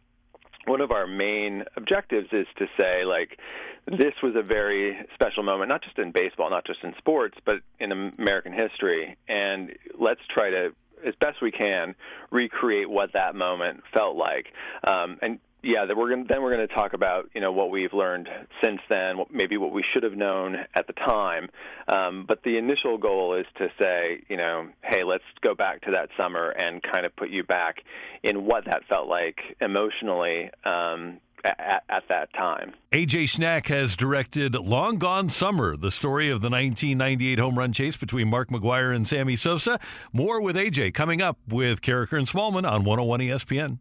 one 0.66 0.80
of 0.80 0.90
our 0.90 1.06
main 1.06 1.64
objectives 1.76 2.28
is 2.32 2.46
to 2.58 2.66
say 2.78 3.04
like 3.04 3.38
this 3.86 4.14
was 4.22 4.34
a 4.36 4.42
very 4.42 4.96
special 5.14 5.42
moment 5.42 5.68
not 5.68 5.82
just 5.82 5.98
in 5.98 6.12
baseball 6.12 6.50
not 6.50 6.64
just 6.64 6.78
in 6.84 6.94
sports 6.98 7.36
but 7.44 7.56
in 7.80 7.92
american 7.92 8.52
history. 8.52 9.16
And 9.28 9.72
let's 9.98 10.20
try 10.32 10.50
to 10.50 10.70
as 11.06 11.14
best 11.20 11.42
we 11.42 11.50
can 11.50 11.94
recreate 12.30 12.88
what 12.88 13.12
that 13.14 13.34
moment 13.34 13.82
felt 13.92 14.16
like. 14.16 14.46
Um, 14.86 15.18
and 15.20 15.38
yeah, 15.62 15.84
that 15.86 15.96
we're 15.96 16.10
gonna, 16.10 16.24
then 16.28 16.42
we're 16.42 16.54
going 16.54 16.66
to 16.66 16.74
talk 16.74 16.92
about 16.92 17.30
you 17.34 17.40
know 17.40 17.52
what 17.52 17.70
we've 17.70 17.92
learned 17.92 18.28
since 18.62 18.80
then, 18.88 19.18
maybe 19.30 19.56
what 19.56 19.72
we 19.72 19.84
should 19.92 20.02
have 20.02 20.14
known 20.14 20.56
at 20.74 20.86
the 20.86 20.92
time. 20.92 21.48
Um, 21.88 22.24
but 22.26 22.42
the 22.42 22.58
initial 22.58 22.98
goal 22.98 23.34
is 23.34 23.46
to 23.58 23.68
say, 23.78 24.22
you 24.28 24.36
know, 24.36 24.68
hey, 24.82 25.04
let's 25.04 25.24
go 25.40 25.54
back 25.54 25.82
to 25.82 25.92
that 25.92 26.08
summer 26.16 26.50
and 26.50 26.82
kind 26.82 27.06
of 27.06 27.14
put 27.14 27.30
you 27.30 27.44
back 27.44 27.76
in 28.22 28.44
what 28.44 28.64
that 28.64 28.82
felt 28.88 29.08
like 29.08 29.38
emotionally. 29.60 30.50
Um, 30.64 31.20
at, 31.44 31.82
at, 31.88 32.04
that 32.08 32.32
time. 32.34 32.72
AJ 32.92 33.24
Schnack 33.24 33.66
has 33.66 33.96
directed 33.96 34.54
Long 34.54 34.98
Gone 34.98 35.28
Summer, 35.28 35.76
the 35.76 35.90
story 35.90 36.30
of 36.30 36.40
the 36.40 36.48
1998 36.48 37.40
home 37.40 37.58
run 37.58 37.72
chase 37.72 37.96
between 37.96 38.28
Mark 38.28 38.48
McGwire 38.50 38.94
and 38.94 39.08
Sammy 39.08 39.34
Sosa. 39.34 39.80
More 40.12 40.40
with 40.40 40.54
AJ 40.54 40.94
coming 40.94 41.20
up 41.20 41.38
with 41.48 41.80
Karraker 41.80 42.16
and 42.16 42.28
Smallman 42.28 42.64
on 42.64 42.84
101 42.84 43.18
ESPN. 43.18 43.80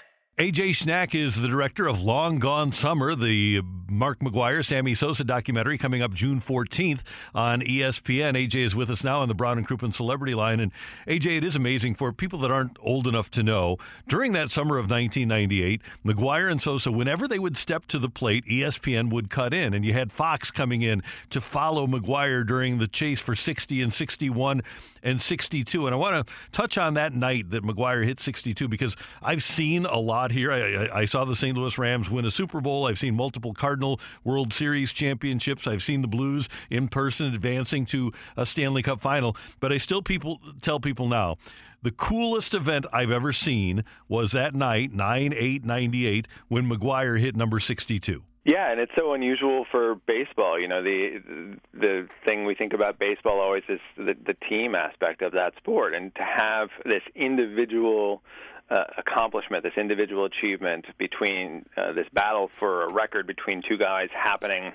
AJ 0.41 0.69
Schnack 0.69 1.13
is 1.13 1.39
the 1.39 1.47
director 1.47 1.85
of 1.85 2.01
Long 2.01 2.39
Gone 2.39 2.71
Summer, 2.71 3.13
the 3.13 3.61
Mark 3.87 4.21
McGwire, 4.21 4.65
Sammy 4.65 4.95
Sosa 4.95 5.23
documentary 5.23 5.77
coming 5.77 6.01
up 6.01 6.15
June 6.15 6.39
14th 6.39 7.01
on 7.35 7.61
ESPN. 7.61 8.33
AJ 8.33 8.55
is 8.55 8.75
with 8.75 8.89
us 8.89 9.03
now 9.03 9.19
on 9.19 9.27
the 9.27 9.35
Brown 9.35 9.59
and 9.59 9.67
Crouppen 9.67 9.93
Celebrity 9.93 10.33
Line. 10.33 10.59
And 10.59 10.71
AJ, 11.07 11.37
it 11.37 11.43
is 11.43 11.55
amazing 11.55 11.93
for 11.93 12.11
people 12.11 12.39
that 12.39 12.49
aren't 12.49 12.77
old 12.81 13.05
enough 13.05 13.29
to 13.31 13.43
know. 13.43 13.77
During 14.07 14.31
that 14.31 14.49
summer 14.49 14.77
of 14.77 14.89
1998, 14.89 15.81
McGwire 16.03 16.49
and 16.49 16.59
Sosa, 16.59 16.91
whenever 16.91 17.27
they 17.27 17.37
would 17.37 17.55
step 17.55 17.85
to 17.87 17.99
the 17.99 18.09
plate, 18.09 18.45
ESPN 18.45 19.11
would 19.11 19.29
cut 19.29 19.53
in. 19.53 19.75
And 19.75 19.85
you 19.85 19.93
had 19.93 20.11
Fox 20.11 20.49
coming 20.49 20.81
in 20.81 21.03
to 21.29 21.39
follow 21.39 21.85
McGwire 21.85 22.47
during 22.47 22.79
the 22.79 22.87
chase 22.87 23.19
for 23.19 23.35
60 23.35 23.81
and 23.81 23.93
61 23.93 24.61
and 25.03 25.19
62. 25.19 25.85
And 25.85 25.93
I 25.93 25.97
want 25.97 26.27
to 26.27 26.33
touch 26.51 26.77
on 26.77 26.93
that 26.95 27.13
night 27.13 27.51
that 27.51 27.63
McGwire 27.63 28.05
hit 28.05 28.19
62 28.19 28.67
because 28.67 28.95
I've 29.21 29.43
seen 29.43 29.85
a 29.85 29.99
lot 29.99 30.30
here. 30.31 30.51
I, 30.51 31.01
I, 31.01 31.05
saw 31.05 31.25
the 31.25 31.35
St. 31.35 31.57
Louis 31.57 31.77
Rams 31.77 32.09
win 32.09 32.25
a 32.25 32.31
Super 32.31 32.61
Bowl. 32.61 32.87
I've 32.87 32.97
seen 32.97 33.15
multiple 33.15 33.53
Cardinal 33.53 33.99
World 34.23 34.53
Series 34.53 34.91
championships. 34.91 35.67
I've 35.67 35.83
seen 35.83 36.01
the 36.01 36.07
Blues 36.07 36.49
in 36.69 36.87
person 36.87 37.27
advancing 37.27 37.85
to 37.87 38.11
a 38.37 38.45
Stanley 38.45 38.83
Cup 38.83 39.01
final. 39.01 39.35
But 39.59 39.71
I 39.71 39.77
still 39.77 40.01
people 40.01 40.39
tell 40.61 40.79
people 40.79 41.07
now 41.07 41.37
the 41.81 41.91
coolest 41.91 42.53
event 42.53 42.85
I've 42.93 43.11
ever 43.11 43.33
seen 43.33 43.83
was 44.07 44.31
that 44.33 44.53
night, 44.53 44.93
9 44.93 45.33
8 45.35 45.65
98, 45.65 46.27
when 46.47 46.69
McGwire 46.69 47.19
hit 47.19 47.35
number 47.35 47.59
62. 47.59 48.23
Yeah, 48.43 48.71
and 48.71 48.79
it's 48.79 48.91
so 48.97 49.13
unusual 49.13 49.65
for 49.69 49.95
baseball. 50.07 50.59
You 50.59 50.67
know, 50.67 50.81
the 50.81 51.57
the 51.73 52.07
thing 52.25 52.45
we 52.45 52.55
think 52.55 52.73
about 52.73 52.97
baseball 52.97 53.39
always 53.39 53.63
is 53.69 53.79
the, 53.95 54.15
the 54.25 54.33
team 54.49 54.73
aspect 54.73 55.21
of 55.21 55.33
that 55.33 55.53
sport, 55.57 55.93
and 55.93 56.13
to 56.15 56.23
have 56.23 56.69
this 56.83 57.03
individual 57.15 58.23
uh, 58.71 58.83
accomplishment, 58.97 59.63
this 59.63 59.73
individual 59.77 60.25
achievement 60.25 60.85
between 60.97 61.65
uh, 61.75 61.91
this 61.93 62.07
battle 62.13 62.49
for 62.59 62.85
a 62.85 62.93
record 62.93 63.27
between 63.27 63.61
two 63.67 63.77
guys 63.77 64.07
happening 64.13 64.71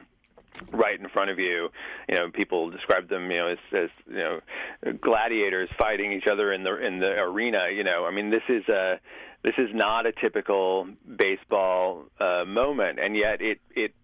right 0.73 1.01
in 1.01 1.09
front 1.09 1.31
of 1.31 1.39
you. 1.39 1.69
You 2.09 2.17
know, 2.17 2.31
people 2.31 2.71
describe 2.71 3.09
them, 3.09 3.31
you 3.31 3.39
know, 3.39 3.49
as, 3.49 3.59
as 3.73 3.91
you 4.09 4.17
know, 4.17 4.41
gladiators 5.01 5.69
fighting 5.79 6.13
each 6.13 6.27
other 6.31 6.53
in 6.53 6.63
the 6.63 6.77
in 6.85 6.99
the 6.99 7.13
arena. 7.21 7.69
You 7.75 7.85
know, 7.85 8.05
I 8.05 8.11
mean, 8.11 8.31
this 8.31 8.43
is 8.49 8.69
a 8.69 9.01
this 9.43 9.55
is 9.59 9.69
not 9.73 10.07
a 10.07 10.13
typical 10.13 10.89
baseball 11.17 12.05
uh, 12.21 12.45
moment, 12.47 12.99
and 12.99 13.17
yet 13.17 13.41
it 13.41 13.61
it 13.75 13.95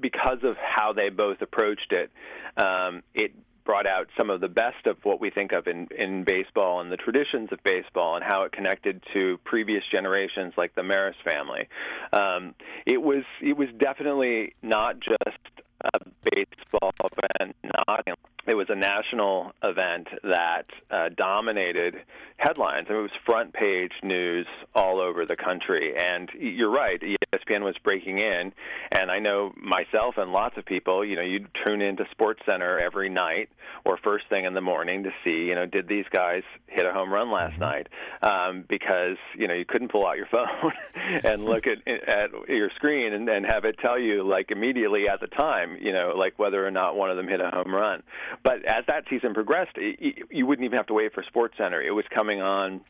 because 0.00 0.38
of 0.44 0.56
how 0.56 0.94
they 0.94 1.10
both 1.10 1.42
approached 1.42 1.92
it, 1.92 2.10
um, 2.56 3.02
it 3.14 3.32
brought 3.64 3.86
out 3.86 4.08
some 4.18 4.30
of 4.30 4.40
the 4.40 4.48
best 4.48 4.86
of 4.86 4.96
what 5.02 5.20
we 5.20 5.30
think 5.30 5.52
of 5.52 5.66
in, 5.66 5.88
in 5.96 6.24
baseball 6.24 6.80
and 6.80 6.90
the 6.90 6.96
traditions 6.96 7.48
of 7.52 7.58
baseball 7.64 8.16
and 8.16 8.24
how 8.24 8.42
it 8.42 8.52
connected 8.52 9.02
to 9.12 9.38
previous 9.44 9.82
generations 9.92 10.52
like 10.56 10.74
the 10.74 10.82
Maris 10.82 11.16
family. 11.24 11.68
Um, 12.12 12.54
it 12.86 13.00
was 13.00 13.24
it 13.42 13.56
was 13.56 13.68
definitely 13.78 14.54
not 14.62 15.00
just 15.00 15.38
a 15.84 15.98
baseball 16.24 16.92
event, 17.00 17.56
not 17.64 18.04
it 18.46 18.56
was 18.56 18.66
a 18.68 18.74
national 18.74 19.52
event 19.62 20.08
that 20.24 20.64
uh, 20.90 21.10
dominated 21.16 21.94
headlines. 22.36 22.86
I 22.88 22.92
mean, 22.92 23.00
it 23.00 23.02
was 23.02 23.10
front 23.24 23.52
page 23.52 23.92
news 24.02 24.46
all 24.74 25.00
over 25.00 25.26
the 25.26 25.36
country. 25.36 25.94
And 25.96 26.28
you're 26.38 26.70
right, 26.70 27.00
ESPN 27.00 27.62
was 27.62 27.76
breaking 27.84 28.18
in, 28.18 28.52
and 28.90 29.10
I 29.10 29.18
know 29.18 29.52
myself 29.56 30.16
and 30.16 30.32
lots 30.32 30.56
of 30.56 30.64
people. 30.64 31.04
You 31.04 31.16
know, 31.16 31.22
you'd 31.22 31.48
tune 31.64 31.82
into 31.82 32.06
Sports 32.10 32.40
Center 32.46 32.78
every 32.78 33.10
night 33.10 33.50
or 33.84 33.98
first 33.98 34.24
thing 34.28 34.46
in 34.46 34.54
the 34.54 34.60
morning 34.60 35.04
to 35.04 35.10
see, 35.22 35.46
you 35.48 35.54
know, 35.54 35.66
did 35.66 35.86
these 35.86 36.06
guys 36.10 36.42
hit 36.66 36.86
a 36.86 36.92
home 36.92 37.12
run 37.12 37.30
last 37.30 37.52
mm-hmm. 37.52 37.60
night? 37.60 37.88
Um, 38.22 38.64
because 38.68 39.16
you 39.36 39.48
know 39.48 39.54
you 39.54 39.64
couldn't 39.64 39.92
pull 39.92 40.06
out 40.06 40.16
your 40.16 40.26
phone 40.26 40.72
and 41.24 41.44
look 41.44 41.64
at 41.66 41.86
at 41.86 42.30
your 42.48 42.70
screen 42.76 43.12
and, 43.12 43.28
and 43.28 43.46
have 43.46 43.64
it 43.64 43.78
tell 43.78 43.98
you 43.98 44.26
like 44.26 44.50
immediately 44.50 45.08
at 45.08 45.20
the 45.20 45.26
time, 45.26 45.69
you 45.80 45.92
know, 45.92 46.14
like 46.16 46.38
whether 46.38 46.66
or 46.66 46.70
not 46.70 46.96
one 46.96 47.10
of 47.10 47.16
them 47.16 47.28
hit 47.28 47.40
a 47.40 47.50
home 47.50 47.74
run. 47.74 48.02
But 48.42 48.64
as 48.66 48.84
that 48.86 49.04
season 49.10 49.34
progressed, 49.34 49.76
you 49.76 50.46
wouldn't 50.46 50.64
even 50.64 50.76
have 50.76 50.86
to 50.86 50.94
wait 50.94 51.12
for 51.12 51.22
Sports 51.24 51.54
Center. 51.58 51.82
It 51.82 51.92
was 51.92 52.04
coming 52.14 52.40
on 52.40 52.80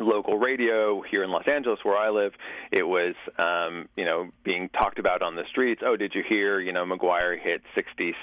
local 0.00 0.38
radio 0.38 1.02
here 1.02 1.22
in 1.22 1.30
Los 1.30 1.46
Angeles 1.46 1.78
where 1.82 1.96
I 1.96 2.10
live. 2.10 2.32
It 2.72 2.86
was 2.86 3.14
um 3.38 3.88
you 3.96 4.04
know 4.04 4.30
being 4.44 4.68
talked 4.70 4.98
about 4.98 5.22
on 5.22 5.36
the 5.36 5.44
streets. 5.50 5.82
Oh 5.84 5.96
did 5.96 6.12
you 6.14 6.22
hear 6.28 6.60
you 6.60 6.72
know 6.72 6.84
McGwire 6.84 7.38
hit 7.40 7.62
60 7.74 8.14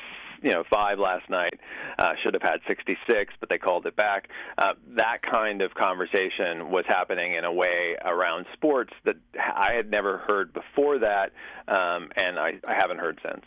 you 0.41 0.51
know 0.51 0.63
five 0.74 1.00
last 1.00 1.29
night? 1.29 1.60
Uh 1.98 2.13
should 2.24 2.34
have 2.34 2.43
had 2.43 2.60
66 2.67 3.34
but 3.39 3.50
they 3.50 3.58
called 3.58 3.86
it 3.86 3.96
back. 3.96 4.27
Uh 4.58 4.74
that 4.98 5.20
kind 5.29 5.62
of 5.62 5.74
conversation 5.74 6.70
was 6.70 6.84
happening 6.88 7.36
in 7.36 7.46
a 7.46 7.53
way 7.53 7.96
around 8.03 8.46
sports 8.53 8.93
that 9.05 9.15
I 9.38 9.74
had 9.75 9.89
never 9.89 10.17
heard 10.17 10.53
before 10.53 11.00
that 11.00 11.31
um 11.67 12.10
and 12.15 12.38
I 12.38 12.53
I 12.67 12.74
haven't 12.75 13.00
heard 13.00 13.20
since 13.24 13.46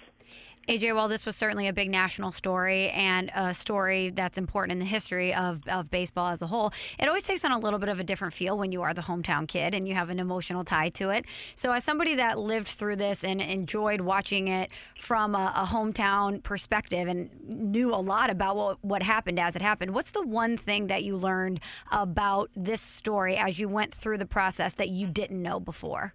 AJ, 0.68 0.94
well, 0.94 1.08
this 1.08 1.26
was 1.26 1.36
certainly 1.36 1.68
a 1.68 1.72
big 1.72 1.90
national 1.90 2.32
story 2.32 2.88
and 2.90 3.30
a 3.34 3.52
story 3.52 4.10
that's 4.10 4.38
important 4.38 4.72
in 4.72 4.78
the 4.78 4.84
history 4.84 5.34
of, 5.34 5.66
of 5.68 5.90
baseball 5.90 6.28
as 6.28 6.40
a 6.40 6.46
whole. 6.46 6.72
It 6.98 7.06
always 7.06 7.24
takes 7.24 7.44
on 7.44 7.52
a 7.52 7.58
little 7.58 7.78
bit 7.78 7.90
of 7.90 8.00
a 8.00 8.04
different 8.04 8.32
feel 8.32 8.56
when 8.56 8.72
you 8.72 8.80
are 8.82 8.94
the 8.94 9.02
hometown 9.02 9.46
kid 9.46 9.74
and 9.74 9.86
you 9.86 9.94
have 9.94 10.08
an 10.08 10.18
emotional 10.18 10.64
tie 10.64 10.88
to 10.90 11.10
it. 11.10 11.26
So, 11.54 11.72
as 11.72 11.84
somebody 11.84 12.14
that 12.14 12.38
lived 12.38 12.68
through 12.68 12.96
this 12.96 13.24
and 13.24 13.42
enjoyed 13.42 14.00
watching 14.00 14.48
it 14.48 14.70
from 14.98 15.34
a, 15.34 15.52
a 15.54 15.64
hometown 15.64 16.42
perspective 16.42 17.08
and 17.08 17.30
knew 17.46 17.94
a 17.94 17.96
lot 17.96 18.30
about 18.30 18.56
what, 18.56 18.84
what 18.84 19.02
happened 19.02 19.38
as 19.38 19.56
it 19.56 19.62
happened, 19.62 19.94
what's 19.94 20.12
the 20.12 20.26
one 20.26 20.56
thing 20.56 20.86
that 20.86 21.04
you 21.04 21.16
learned 21.16 21.60
about 21.92 22.50
this 22.54 22.80
story 22.80 23.36
as 23.36 23.58
you 23.58 23.68
went 23.68 23.94
through 23.94 24.18
the 24.18 24.26
process 24.26 24.74
that 24.74 24.88
you 24.88 25.06
didn't 25.06 25.42
know 25.42 25.60
before? 25.60 26.14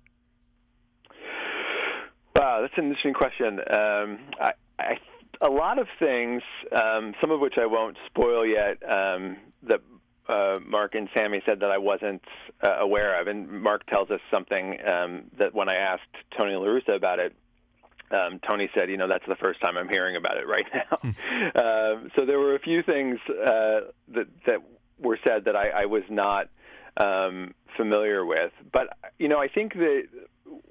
Wow, 2.40 2.62
that's 2.62 2.74
an 2.78 2.86
interesting 2.86 3.14
question. 3.14 3.60
Um, 3.60 4.20
I, 4.40 4.52
I, 4.80 4.98
a 5.42 5.50
lot 5.50 5.78
of 5.78 5.88
things, 6.00 6.42
um, 6.72 7.14
some 7.20 7.32
of 7.32 7.42
which 7.42 7.56
I 7.58 7.66
won't 7.66 7.98
spoil 8.06 8.46
yet, 8.46 8.82
um, 8.90 9.36
that 9.64 9.82
uh, 10.30 10.60
Mark 10.66 10.96
and 10.96 11.10
Sammy 11.14 11.42
said 11.46 11.60
that 11.60 11.70
I 11.70 11.80
wasn't 11.80 12.22
uh, 12.64 12.78
aware 12.80 13.20
of. 13.20 13.28
And 13.28 13.50
Mark 13.62 13.86
tells 13.88 14.10
us 14.10 14.22
something 14.32 14.78
um, 14.88 15.24
that 15.38 15.54
when 15.54 15.68
I 15.68 15.76
asked 15.76 16.16
Tony 16.38 16.56
La 16.56 16.64
Russa 16.64 16.96
about 16.96 17.20
it, 17.20 17.36
um, 18.10 18.40
Tony 18.50 18.70
said, 18.74 18.90
you 18.90 18.96
know, 18.96 19.10
that's 19.10 19.28
the 19.28 19.36
first 19.36 19.60
time 19.60 19.76
I'm 19.76 19.90
hearing 19.90 20.16
about 20.16 20.38
it 20.38 20.48
right 20.48 20.66
now. 20.74 21.62
uh, 21.62 22.08
so 22.16 22.26
there 22.26 22.40
were 22.40 22.56
a 22.56 22.60
few 22.60 22.84
things 22.84 23.20
uh, 23.30 23.82
that 24.14 24.28
that 24.46 24.60
were 24.98 25.20
said 25.28 25.44
that 25.44 25.58
I, 25.58 25.82
I 25.82 25.86
was 25.88 26.04
not 26.10 26.48
um, 26.98 27.54
familiar 27.78 28.26
with. 28.26 28.52
But 28.72 28.98
you 29.18 29.28
know, 29.28 29.40
I 29.40 29.48
think 29.48 29.74
that 29.74 30.04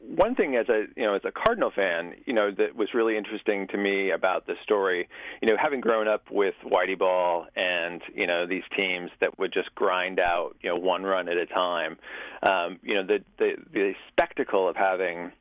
one 0.01 0.35
thing 0.35 0.57
as 0.57 0.69
a 0.69 0.85
you 0.97 1.05
know 1.05 1.15
as 1.15 1.23
a 1.25 1.33
Cardinal 1.33 1.71
fan, 1.71 2.15
you 2.27 2.33
know 2.33 2.51
that 2.51 2.75
was 2.75 2.89
really 2.95 3.17
interesting 3.17 3.67
to 3.69 3.77
me 3.77 4.11
about 4.11 4.47
the 4.47 4.55
story, 4.63 5.09
you 5.43 5.49
know, 5.49 5.57
having 5.61 5.81
grown 5.81 6.09
up 6.09 6.25
with 6.31 6.55
Whitey 6.65 6.99
Ball 6.99 7.47
and 7.57 8.03
you 8.15 8.27
know 8.27 8.47
these 8.47 8.65
teams 8.77 9.11
that 9.21 9.39
would 9.39 9.53
just 9.53 9.75
grind 9.75 10.19
out 10.19 10.57
you 10.63 10.71
know 10.71 10.77
one 10.77 11.03
run 11.03 11.29
at 11.29 11.37
a 11.37 11.47
time, 11.47 11.97
um, 12.43 12.79
you 12.83 12.95
know 12.95 13.07
the 13.07 13.19
the 13.39 13.53
the 13.73 13.93
spectacle 14.11 14.69
of 14.69 14.77
having 14.77 15.33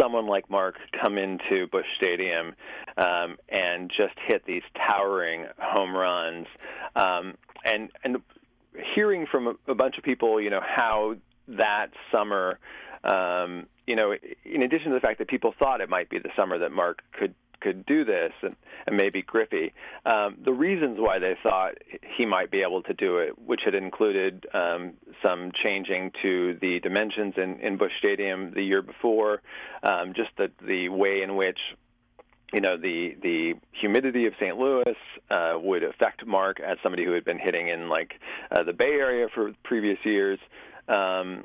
someone 0.00 0.26
like 0.26 0.50
Mark 0.50 0.76
come 1.00 1.16
into 1.16 1.66
Busch 1.70 1.86
Stadium 1.96 2.54
um, 2.96 3.36
and 3.48 3.90
just 3.90 4.14
hit 4.26 4.44
these 4.46 4.62
towering 4.76 5.46
home 5.58 5.94
runs, 5.94 6.46
um, 6.96 7.34
and 7.64 7.90
and 8.04 8.16
hearing 8.94 9.26
from 9.30 9.58
a, 9.66 9.74
bunch 9.74 9.98
of 9.98 10.04
people, 10.04 10.40
you 10.40 10.50
know, 10.50 10.60
how 10.64 11.16
that 11.48 11.88
summer, 12.12 12.58
um, 13.04 13.66
you 13.86 13.96
know, 13.96 14.14
in 14.44 14.62
addition 14.62 14.88
to 14.88 14.94
the 14.94 15.00
fact 15.00 15.18
that 15.18 15.28
people 15.28 15.54
thought 15.58 15.80
it 15.80 15.88
might 15.88 16.10
be 16.10 16.18
the 16.18 16.30
summer 16.36 16.58
that 16.58 16.72
Mark 16.72 17.02
could 17.12 17.34
could 17.60 17.86
do 17.86 18.04
this, 18.04 18.32
and, 18.42 18.54
and 18.86 18.96
maybe 18.96 19.22
Griffey, 19.22 19.72
um, 20.04 20.36
the 20.44 20.52
reasons 20.52 20.98
why 21.00 21.18
they 21.18 21.34
thought 21.42 21.72
he 22.16 22.26
might 22.26 22.50
be 22.50 22.60
able 22.60 22.82
to 22.82 22.92
do 22.92 23.18
it, 23.18 23.38
which 23.38 23.62
had 23.64 23.74
included 23.74 24.46
um, 24.52 24.92
some 25.24 25.50
changing 25.64 26.12
to 26.22 26.58
the 26.60 26.80
dimensions 26.80 27.34
in, 27.36 27.58
in 27.60 27.76
Busch 27.76 27.92
Stadium 27.98 28.52
the 28.54 28.62
year 28.62 28.82
before, 28.82 29.40
um, 29.82 30.12
just 30.14 30.30
the 30.36 30.50
the 30.66 30.88
way 30.90 31.22
in 31.22 31.34
which 31.34 31.58
you 32.52 32.60
know 32.60 32.76
the 32.76 33.16
the 33.22 33.54
humidity 33.80 34.26
of 34.26 34.34
St. 34.40 34.56
Louis 34.56 34.96
uh, 35.30 35.54
would 35.60 35.82
affect 35.82 36.26
Mark 36.26 36.60
as 36.60 36.78
somebody 36.82 37.04
who 37.04 37.12
had 37.12 37.24
been 37.24 37.38
hitting 37.38 37.68
in 37.68 37.88
like 37.88 38.12
uh, 38.50 38.62
the 38.62 38.72
Bay 38.72 38.92
Area 38.92 39.26
for 39.34 39.52
previous 39.64 39.98
years. 40.04 40.38
Um, 40.88 41.44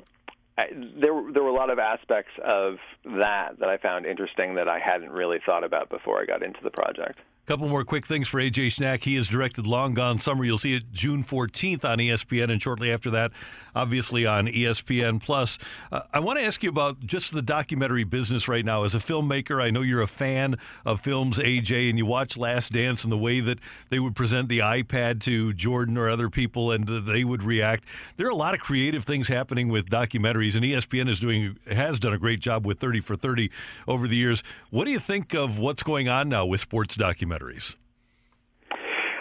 I, 0.56 0.66
there 0.72 1.12
there 1.32 1.42
were 1.42 1.48
a 1.48 1.54
lot 1.54 1.70
of 1.70 1.78
aspects 1.78 2.32
of 2.44 2.76
that 3.04 3.58
that 3.58 3.68
I 3.68 3.78
found 3.78 4.06
interesting 4.06 4.54
that 4.56 4.68
I 4.68 4.78
hadn't 4.78 5.10
really 5.10 5.38
thought 5.44 5.64
about 5.64 5.88
before 5.88 6.20
I 6.20 6.24
got 6.24 6.42
into 6.42 6.60
the 6.62 6.70
project. 6.70 7.18
Couple 7.44 7.68
more 7.68 7.82
quick 7.82 8.06
things 8.06 8.28
for 8.28 8.40
AJ 8.40 8.68
Schnack. 8.68 9.02
He 9.02 9.16
has 9.16 9.26
directed 9.26 9.66
Long 9.66 9.94
Gone 9.94 10.20
Summer. 10.20 10.44
You'll 10.44 10.58
see 10.58 10.76
it 10.76 10.92
June 10.92 11.24
14th 11.24 11.84
on 11.84 11.98
ESPN, 11.98 12.52
and 12.52 12.62
shortly 12.62 12.92
after 12.92 13.10
that, 13.10 13.32
obviously 13.74 14.24
on 14.24 14.46
ESPN 14.46 15.20
Plus. 15.20 15.58
Uh, 15.90 16.02
I 16.14 16.20
want 16.20 16.38
to 16.38 16.44
ask 16.44 16.62
you 16.62 16.68
about 16.68 17.00
just 17.00 17.34
the 17.34 17.42
documentary 17.42 18.04
business 18.04 18.46
right 18.46 18.64
now. 18.64 18.84
As 18.84 18.94
a 18.94 18.98
filmmaker, 18.98 19.60
I 19.60 19.70
know 19.70 19.80
you're 19.80 20.02
a 20.02 20.06
fan 20.06 20.56
of 20.86 21.00
films, 21.00 21.40
AJ, 21.40 21.90
and 21.90 21.98
you 21.98 22.06
watch 22.06 22.36
Last 22.36 22.70
Dance 22.70 23.02
and 23.02 23.12
the 23.12 23.18
way 23.18 23.40
that 23.40 23.58
they 23.88 23.98
would 23.98 24.14
present 24.14 24.48
the 24.48 24.60
iPad 24.60 25.18
to 25.22 25.52
Jordan 25.52 25.98
or 25.98 26.08
other 26.08 26.30
people, 26.30 26.70
and 26.70 26.86
they 26.86 27.24
would 27.24 27.42
react. 27.42 27.82
There 28.18 28.28
are 28.28 28.30
a 28.30 28.36
lot 28.36 28.54
of 28.54 28.60
creative 28.60 29.04
things 29.04 29.26
happening 29.26 29.68
with 29.68 29.90
documentaries, 29.90 30.54
and 30.54 30.64
ESPN 30.64 31.08
is 31.08 31.18
doing 31.18 31.58
has 31.66 31.98
done 31.98 32.12
a 32.12 32.18
great 32.18 32.38
job 32.38 32.64
with 32.64 32.78
30 32.78 33.00
for 33.00 33.16
30 33.16 33.50
over 33.88 34.06
the 34.06 34.16
years. 34.16 34.44
What 34.70 34.84
do 34.84 34.92
you 34.92 35.00
think 35.00 35.34
of 35.34 35.58
what's 35.58 35.82
going 35.82 36.08
on 36.08 36.28
now 36.28 36.46
with 36.46 36.60
sports 36.60 36.96
documentaries? 36.96 37.31
Documentaries? 37.32 37.76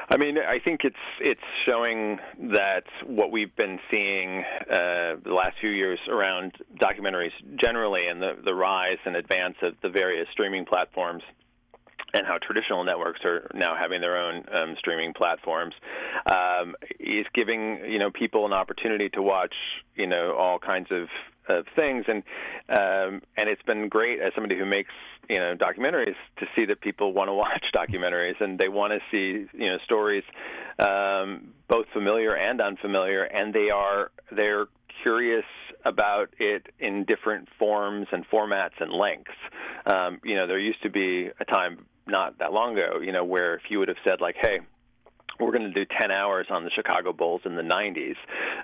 I 0.10 0.18
mean, 0.18 0.38
I 0.38 0.60
think 0.60 0.82
it's 0.84 0.96
it's 1.22 1.40
showing 1.66 2.20
that 2.54 2.84
what 3.06 3.32
we've 3.32 3.56
been 3.56 3.80
seeing 3.90 4.44
uh, 4.70 5.16
the 5.24 5.34
last 5.34 5.56
few 5.62 5.70
years 5.70 6.00
around 6.10 6.52
documentaries 6.82 7.32
generally, 7.56 8.08
and 8.08 8.22
the 8.22 8.34
the 8.44 8.54
rise 8.54 8.98
and 9.06 9.16
advance 9.16 9.56
of 9.62 9.76
the 9.82 9.88
various 9.88 10.28
streaming 10.34 10.66
platforms, 10.66 11.24
and 12.14 12.28
how 12.28 12.40
traditional 12.46 12.84
networks 12.84 13.22
are 13.24 13.50
now 13.54 13.74
having 13.74 14.02
their 14.02 14.18
own 14.18 14.44
um, 14.54 14.76
streaming 14.78 15.14
platforms, 15.14 15.74
um, 16.26 16.76
is 17.00 17.26
giving 17.34 17.80
you 17.88 18.00
know 18.00 18.12
people 18.12 18.46
an 18.46 18.52
opportunity 18.52 19.08
to 19.12 19.22
watch 19.22 19.56
you 19.96 20.08
know 20.08 20.36
all 20.38 20.60
kinds 20.60 20.88
of 20.92 21.08
of 21.52 21.66
things, 21.76 22.06
and 22.08 22.24
um, 22.70 23.22
and 23.38 23.50
it's 23.50 23.62
been 23.64 23.90
great 23.90 24.20
as 24.20 24.34
somebody 24.34 24.58
who 24.58 24.66
makes 24.66 24.92
you 25.30 25.38
know 25.38 25.56
documentaries 25.56 26.16
to 26.38 26.46
see 26.56 26.66
that 26.66 26.82
people 26.82 27.14
want 27.14 27.30
to 27.30 27.34
watch 27.46 27.66
documentaries 27.74 28.40
and 28.40 28.58
they 28.58 28.70
want 28.70 28.94
to 28.94 29.00
see 29.12 29.48
you 29.58 29.70
know 29.70 29.78
stories 29.84 30.24
um, 30.80 31.54
both 31.68 31.86
familiar 31.94 32.36
and 32.36 32.62
unfamiliar, 32.62 33.24
and 33.24 33.54
they 33.54 33.70
are 33.70 34.12
they're 34.32 34.68
curious 35.04 35.46
about 35.86 36.30
it 36.38 36.68
in 36.80 37.06
different 37.06 37.48
forms 37.58 38.08
and 38.12 38.28
formats 38.30 38.80
and 38.80 38.92
lengths. 38.92 39.32
Um, 39.86 40.20
you 40.24 40.36
know, 40.36 40.48
there 40.48 40.60
used 40.60 40.82
to 40.84 40.90
be 40.90 41.30
a 41.40 41.46
time 41.46 41.86
not 42.06 42.38
that 42.40 42.54
long 42.54 42.78
ago, 42.78 43.00
you 43.00 43.12
know, 43.12 43.24
where 43.24 43.56
if 43.56 43.64
you 43.70 43.80
would 43.80 43.88
have 43.88 43.98
said 44.04 44.22
like, 44.22 44.36
hey 44.40 44.60
we're 45.42 45.58
going 45.58 45.72
to 45.72 45.86
do 45.86 45.86
10 46.00 46.12
hours 46.12 46.48
on 46.50 46.64
the 46.64 46.70
Chicago 46.70 47.14
Bulls 47.14 47.42
in 47.46 47.56
the 47.56 47.62
90s, 47.62 48.16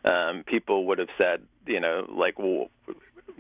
um, 0.06 0.44
people 0.44 0.86
would 0.88 1.00
have 1.00 1.10
said, 1.20 1.42
you 1.66 1.80
know, 1.80 2.06
like, 2.10 2.40
well, 2.40 2.70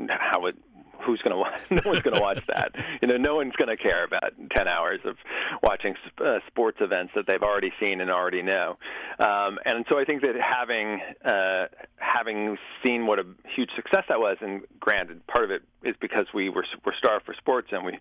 how 0.10 0.42
would 0.42 0.58
who's 1.06 1.22
going 1.22 1.32
to 1.32 1.38
watch? 1.38 1.62
No 1.72 1.82
one's 1.92 2.02
going 2.02 2.16
to 2.16 2.22
watch 2.22 2.44
that. 2.48 2.72
You 3.02 3.08
know, 3.08 3.18
no 3.18 3.36
one's 3.36 3.56
going 3.56 3.70
to 3.70 3.82
care 3.82 4.04
about 4.04 4.34
10 4.56 4.68
hours 4.68 5.00
of 5.06 5.16
watching 5.62 5.96
uh, 6.20 6.40
sports 6.48 6.78
events 6.82 7.14
that 7.16 7.26
they've 7.28 7.42
already 7.42 7.72
seen 7.82 8.02
and 8.02 8.10
already 8.10 8.42
know. 8.42 8.78
Um, 9.20 9.60
and 9.66 9.86
so 9.90 10.00
I 10.00 10.06
think 10.06 10.22
that 10.22 10.36
having 10.36 11.00
uh, 11.24 11.68
having 11.98 12.58
seen 12.86 13.06
what 13.06 13.20
a 13.20 13.26
huge 13.56 13.70
success 13.76 14.04
that 14.10 14.20
was, 14.20 14.38
and 14.42 14.62
granted, 14.80 15.26
part 15.28 15.46
of 15.46 15.52
it 15.52 15.62
is 15.84 15.96
because 16.02 16.26
we 16.34 16.50
were 16.50 16.66
we're 16.86 16.96
starved 16.98 17.26
for 17.26 17.36
sports, 17.36 17.70
and 17.72 17.86
we, 17.86 17.94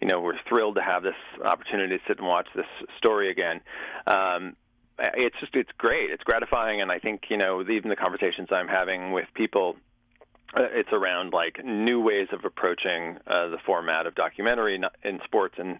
you 0.00 0.08
know, 0.08 0.20
we're 0.20 0.38
thrilled 0.48 0.76
to 0.76 0.82
have 0.82 1.02
this 1.02 1.14
opportunity 1.44 1.98
to 1.98 2.02
sit 2.06 2.18
and 2.18 2.26
watch 2.26 2.48
this 2.54 2.66
story 2.98 3.30
again. 3.30 3.60
Um, 4.06 4.56
it's 4.98 5.36
just 5.40 5.54
it's 5.54 5.70
great. 5.78 6.10
It's 6.10 6.22
gratifying, 6.22 6.80
and 6.80 6.90
I 6.90 6.98
think 6.98 7.22
you 7.28 7.36
know 7.36 7.62
even 7.62 7.90
the 7.90 7.96
conversations 7.96 8.48
I'm 8.50 8.68
having 8.68 9.12
with 9.12 9.26
people 9.34 9.76
uh, 10.56 10.62
it's 10.72 10.92
around 10.92 11.32
like 11.32 11.64
new 11.64 12.00
ways 12.00 12.28
of 12.32 12.44
approaching 12.44 13.18
uh, 13.26 13.48
the 13.48 13.58
format 13.66 14.06
of 14.06 14.14
documentary 14.14 14.80
in 15.02 15.20
sports 15.24 15.56
and 15.58 15.78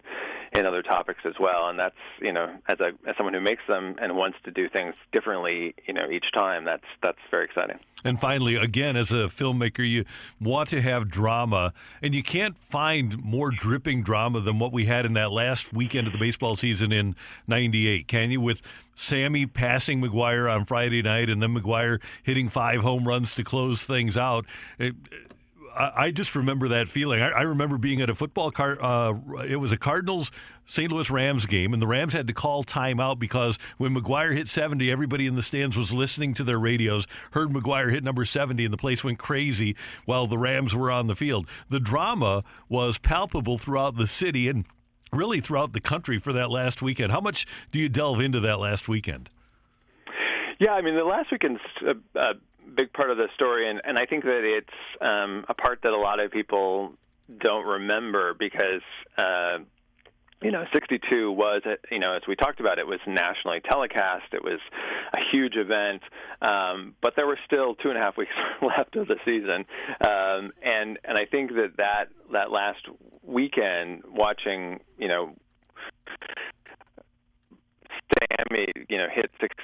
in 0.53 0.65
other 0.65 0.81
topics 0.81 1.21
as 1.25 1.35
well. 1.39 1.69
And 1.69 1.79
that's 1.79 1.95
you 2.21 2.33
know 2.33 2.55
as 2.67 2.79
a 2.79 2.91
as 3.07 3.15
someone 3.17 3.33
who 3.33 3.41
makes 3.41 3.63
them 3.67 3.95
and 4.01 4.15
wants 4.15 4.37
to 4.43 4.51
do 4.51 4.67
things 4.69 4.95
differently, 5.11 5.75
you 5.87 5.93
know 5.93 6.09
each 6.11 6.31
time. 6.33 6.65
That's 6.65 6.85
that's 7.01 7.19
very 7.31 7.45
exciting. 7.45 7.79
And 8.05 8.19
finally, 8.19 8.55
again, 8.55 8.95
as 8.95 9.11
a 9.11 9.25
filmmaker, 9.25 9.87
you 9.87 10.05
want 10.39 10.69
to 10.69 10.81
have 10.81 11.09
drama, 11.09 11.73
and 12.03 12.13
you 12.13 12.21
can't 12.21 12.57
find 12.57 13.21
more 13.21 13.49
dripping 13.49 14.03
drama 14.03 14.39
than 14.39 14.59
what 14.59 14.71
we 14.71 14.85
had 14.85 15.05
in 15.05 15.13
that 15.13 15.31
last 15.31 15.73
weekend 15.73 16.05
of 16.05 16.13
the 16.13 16.19
baseball 16.19 16.55
season 16.55 16.91
in 16.91 17.15
'98. 17.47 18.07
Can 18.07 18.29
you? 18.29 18.39
With 18.39 18.61
Sammy 18.93 19.47
passing 19.47 20.01
McGwire 20.01 20.49
on 20.53 20.65
Friday 20.65 21.01
night, 21.01 21.29
and 21.29 21.41
then 21.41 21.55
McGwire 21.55 21.99
hitting 22.23 22.47
five 22.47 22.81
home 22.81 23.07
runs 23.07 23.33
to 23.33 23.43
close 23.43 23.83
things 23.83 24.15
out. 24.15 24.45
It, 24.77 24.95
I, 25.75 26.11
just 26.11 26.35
remember 26.35 26.67
that 26.69 26.87
feeling. 26.87 27.21
I, 27.21 27.29
I 27.29 27.41
remember 27.41 27.77
being 27.77 28.01
at 28.01 28.09
a 28.09 28.15
football 28.15 28.51
car. 28.51 28.81
Uh, 28.81 29.13
it 29.47 29.57
was 29.57 29.71
a 29.71 29.77
Cardinals 29.77 30.31
St. 30.65 30.91
Louis 30.91 31.09
Rams 31.09 31.45
game, 31.45 31.73
and 31.73 31.81
the 31.81 31.87
Rams 31.87 32.13
had 32.13 32.27
to 32.27 32.33
call 32.33 32.63
timeout 32.63 33.19
because 33.19 33.59
when 33.77 33.93
McGwire 33.95 34.33
hit 34.33 34.47
70, 34.47 34.91
everybody 34.91 35.27
in 35.27 35.35
the 35.35 35.41
stands 35.41 35.77
was 35.77 35.91
listening 35.91 36.33
to 36.35 36.43
their 36.43 36.59
radios, 36.59 37.07
heard 37.31 37.49
McGwire 37.49 37.91
hit 37.91 38.03
number 38.03 38.25
70, 38.25 38.63
and 38.65 38.73
the 38.73 38.77
place 38.77 39.03
went 39.03 39.19
crazy 39.19 39.75
while 40.05 40.27
the 40.27 40.37
Rams 40.37 40.73
were 40.73 40.91
on 40.91 41.07
the 41.07 41.15
field. 41.15 41.47
The 41.69 41.79
drama 41.79 42.43
was 42.69 42.97
palpable 42.97 43.57
throughout 43.57 43.97
the 43.97 44.07
city, 44.07 44.47
and 44.49 44.65
really 45.11 45.39
throughout 45.39 45.73
the 45.73 45.81
country 45.81 46.19
for 46.19 46.33
that 46.33 46.49
last 46.49 46.81
weekend. 46.81 47.11
How 47.11 47.21
much 47.21 47.45
do 47.71 47.79
you 47.79 47.89
delve 47.89 48.19
into 48.19 48.39
that 48.41 48.59
last 48.59 48.87
weekend? 48.87 49.29
Yeah, 50.59 50.71
I 50.71 50.81
mean, 50.81 50.95
the 50.95 51.03
last 51.03 51.31
weekend's 51.31 51.59
a, 51.85 52.19
a 52.19 52.33
big 52.75 52.93
part 52.93 53.09
of 53.09 53.17
the 53.17 53.27
story, 53.35 53.69
and, 53.69 53.81
and 53.83 53.97
I 53.97 54.05
think 54.05 54.23
that 54.23 54.43
it's 54.43 55.01
um, 55.01 55.45
a 55.49 55.53
part 55.53 55.79
that 55.83 55.91
a 55.91 55.97
lot 55.97 56.19
of 56.19 56.31
people 56.31 56.93
don't 57.39 57.65
remember 57.65 58.33
because. 58.33 58.81
Uh, 59.17 59.59
you 60.41 60.51
know, 60.51 60.65
62 60.73 61.31
was, 61.31 61.61
you 61.89 61.97
know, 61.97 62.13
as 62.13 62.21
we 62.27 62.35
talked 62.35 62.59
about, 62.59 62.77
it 62.77 62.85
was 62.85 62.99
nationally 63.07 63.61
telecast. 63.61 64.25
It 64.33 64.43
was 64.43 64.59
a 65.13 65.19
huge 65.31 65.55
event, 65.55 66.03
um, 66.41 66.93
but 67.01 67.15
there 67.15 67.25
were 67.25 67.39
still 67.45 67.73
two 67.75 67.89
and 67.89 67.97
a 67.97 68.01
half 68.01 68.17
weeks 68.17 68.33
left 68.61 68.95
of 68.95 69.07
the 69.07 69.15
season, 69.25 69.65
um, 70.05 70.51
and 70.61 70.99
and 71.03 71.17
I 71.17 71.25
think 71.25 71.51
that 71.53 71.77
that 71.77 72.09
that 72.33 72.51
last 72.51 72.85
weekend, 73.23 74.03
watching, 74.05 74.81
you 74.99 75.07
know, 75.07 75.33
Sammy, 78.13 78.67
you 78.89 78.97
know, 78.97 79.07
hit 79.11 79.31
six 79.41 79.55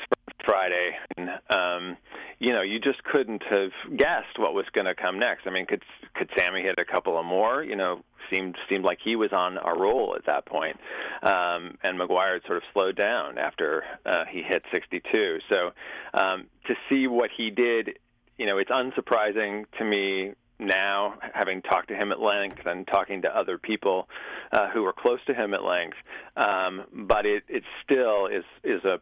Friday, 0.46 0.92
and 1.18 1.30
um, 1.50 1.98
you 2.40 2.52
know, 2.52 2.62
you 2.62 2.80
just 2.80 3.04
couldn't 3.04 3.44
have 3.50 3.72
guessed 3.98 4.38
what 4.38 4.54
was 4.54 4.66
going 4.74 4.86
to 4.86 4.96
come 4.96 5.20
next. 5.20 5.48
I 5.48 5.52
mean, 5.52 5.66
could 5.66 5.84
could 6.16 6.30
Sammy 6.38 6.62
hit 6.62 6.76
a 6.80 6.86
couple 6.86 7.20
of 7.20 7.26
more? 7.26 7.64
You 7.64 7.76
know, 7.76 8.04
seemed 8.32 8.56
seemed 8.70 8.84
like 8.84 9.00
he 9.04 9.16
was 9.16 9.32
on 9.32 9.58
a 9.58 9.78
roll 9.78 10.16
at 10.16 10.26
that 10.26 10.46
point. 10.46 10.78
Um, 11.24 11.78
and 11.84 12.00
McGwire 12.00 12.34
had 12.34 12.44
sort 12.46 12.58
of 12.58 12.64
slowed 12.74 12.96
down 12.96 13.38
after 13.38 13.84
uh, 14.06 14.26
he 14.30 14.42
hit 14.42 14.64
62. 14.74 15.40
So 15.50 15.72
um, 16.14 16.48
to 16.68 16.76
see 16.90 17.08
what 17.08 17.30
he 17.36 17.50
did, 17.50 18.00
you 18.38 18.46
know, 18.46 18.58
it's 18.58 18.72
unsurprising 18.72 19.66
to 19.78 19.86
me 19.86 20.34
now, 20.62 21.16
having 21.34 21.62
talked 21.62 21.90
to 21.90 21.96
him 21.96 22.12
at 22.12 22.20
length 22.20 22.66
and 22.66 22.88
talking 22.88 23.24
to 23.24 23.38
other 23.38 23.58
people 23.58 24.08
uh, 24.52 24.70
who 24.70 24.84
were 24.84 24.94
close 24.94 25.20
to 25.26 25.34
him 25.34 25.54
at 25.54 25.64
length. 25.64 25.98
Um, 26.38 26.84
but 26.94 27.26
it, 27.26 27.44
it 27.50 27.64
still 27.84 28.28
is 28.28 28.46
is 28.64 28.84
a, 28.86 29.00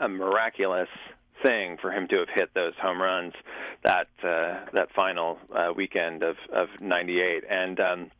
a 0.00 0.08
miraculous 0.08 0.88
thing 1.42 1.76
for 1.80 1.92
him 1.92 2.08
to 2.08 2.16
have 2.18 2.28
hit 2.34 2.54
those 2.54 2.72
home 2.80 3.00
runs 3.00 3.34
that 3.84 4.08
uh, 4.22 4.64
that 4.72 4.88
final 4.96 5.38
uh, 5.54 5.72
weekend 5.76 6.22
of 6.22 6.36
of 6.52 6.68
'98 6.80 7.44
and. 7.48 7.80
Um, 7.80 8.10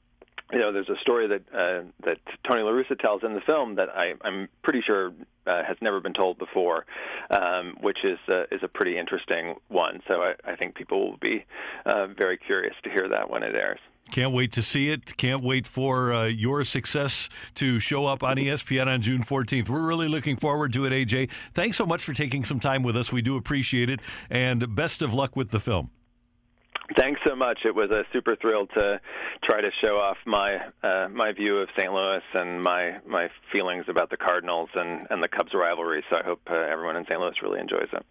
you 0.54 0.60
know, 0.60 0.72
there's 0.72 0.88
a 0.88 0.96
story 1.00 1.26
that 1.26 1.42
uh, 1.52 1.82
that 2.04 2.18
Tony 2.48 2.62
La 2.62 2.70
Russa 2.70 2.98
tells 2.98 3.22
in 3.24 3.34
the 3.34 3.40
film 3.40 3.74
that 3.74 3.88
I, 3.90 4.14
I'm 4.22 4.48
pretty 4.62 4.82
sure 4.86 5.12
uh, 5.46 5.64
has 5.64 5.76
never 5.80 6.00
been 6.00 6.12
told 6.12 6.38
before, 6.38 6.86
um, 7.30 7.76
which 7.80 7.98
is 8.04 8.18
uh, 8.28 8.44
is 8.52 8.62
a 8.62 8.68
pretty 8.68 8.96
interesting 8.96 9.56
one. 9.68 10.00
So 10.06 10.22
I, 10.22 10.34
I 10.44 10.56
think 10.56 10.76
people 10.76 11.10
will 11.10 11.18
be 11.18 11.44
uh, 11.84 12.06
very 12.06 12.38
curious 12.38 12.74
to 12.84 12.90
hear 12.90 13.08
that 13.08 13.28
when 13.28 13.42
it 13.42 13.54
airs. 13.54 13.80
Can't 14.10 14.32
wait 14.32 14.52
to 14.52 14.62
see 14.62 14.90
it. 14.90 15.16
Can't 15.16 15.42
wait 15.42 15.66
for 15.66 16.12
uh, 16.12 16.24
your 16.26 16.62
success 16.64 17.28
to 17.54 17.80
show 17.80 18.06
up 18.06 18.22
on 18.22 18.36
ESPN 18.36 18.86
on 18.86 19.00
June 19.00 19.22
14th. 19.22 19.68
We're 19.68 19.80
really 19.80 20.08
looking 20.08 20.36
forward 20.36 20.72
to 20.74 20.84
it, 20.84 20.90
AJ. 20.90 21.30
Thanks 21.52 21.78
so 21.78 21.86
much 21.86 22.02
for 22.02 22.12
taking 22.12 22.44
some 22.44 22.60
time 22.60 22.82
with 22.82 22.96
us. 22.96 23.10
We 23.10 23.22
do 23.22 23.36
appreciate 23.36 23.88
it, 23.90 24.00
and 24.30 24.76
best 24.76 25.02
of 25.02 25.14
luck 25.14 25.36
with 25.36 25.50
the 25.50 25.58
film. 25.58 25.90
Thanks 26.98 27.20
so 27.26 27.34
much. 27.34 27.60
It 27.64 27.74
was 27.74 27.90
a 27.90 28.04
super 28.12 28.36
thrill 28.36 28.66
to 28.66 29.00
try 29.42 29.62
to 29.62 29.70
show 29.80 29.96
off 29.96 30.18
my 30.26 30.58
uh, 30.82 31.08
my 31.08 31.32
view 31.32 31.58
of 31.58 31.68
St. 31.78 31.90
Louis 31.90 32.22
and 32.34 32.62
my 32.62 32.98
my 33.06 33.28
feelings 33.52 33.86
about 33.88 34.10
the 34.10 34.18
Cardinals 34.18 34.68
and 34.74 35.06
and 35.08 35.22
the 35.22 35.28
Cubs 35.28 35.54
rivalry. 35.54 36.04
So 36.10 36.16
I 36.16 36.22
hope 36.22 36.40
uh, 36.50 36.54
everyone 36.54 36.96
in 36.96 37.04
St. 37.04 37.18
Louis 37.18 37.34
really 37.42 37.60
enjoys 37.60 37.88
it. 37.92 38.04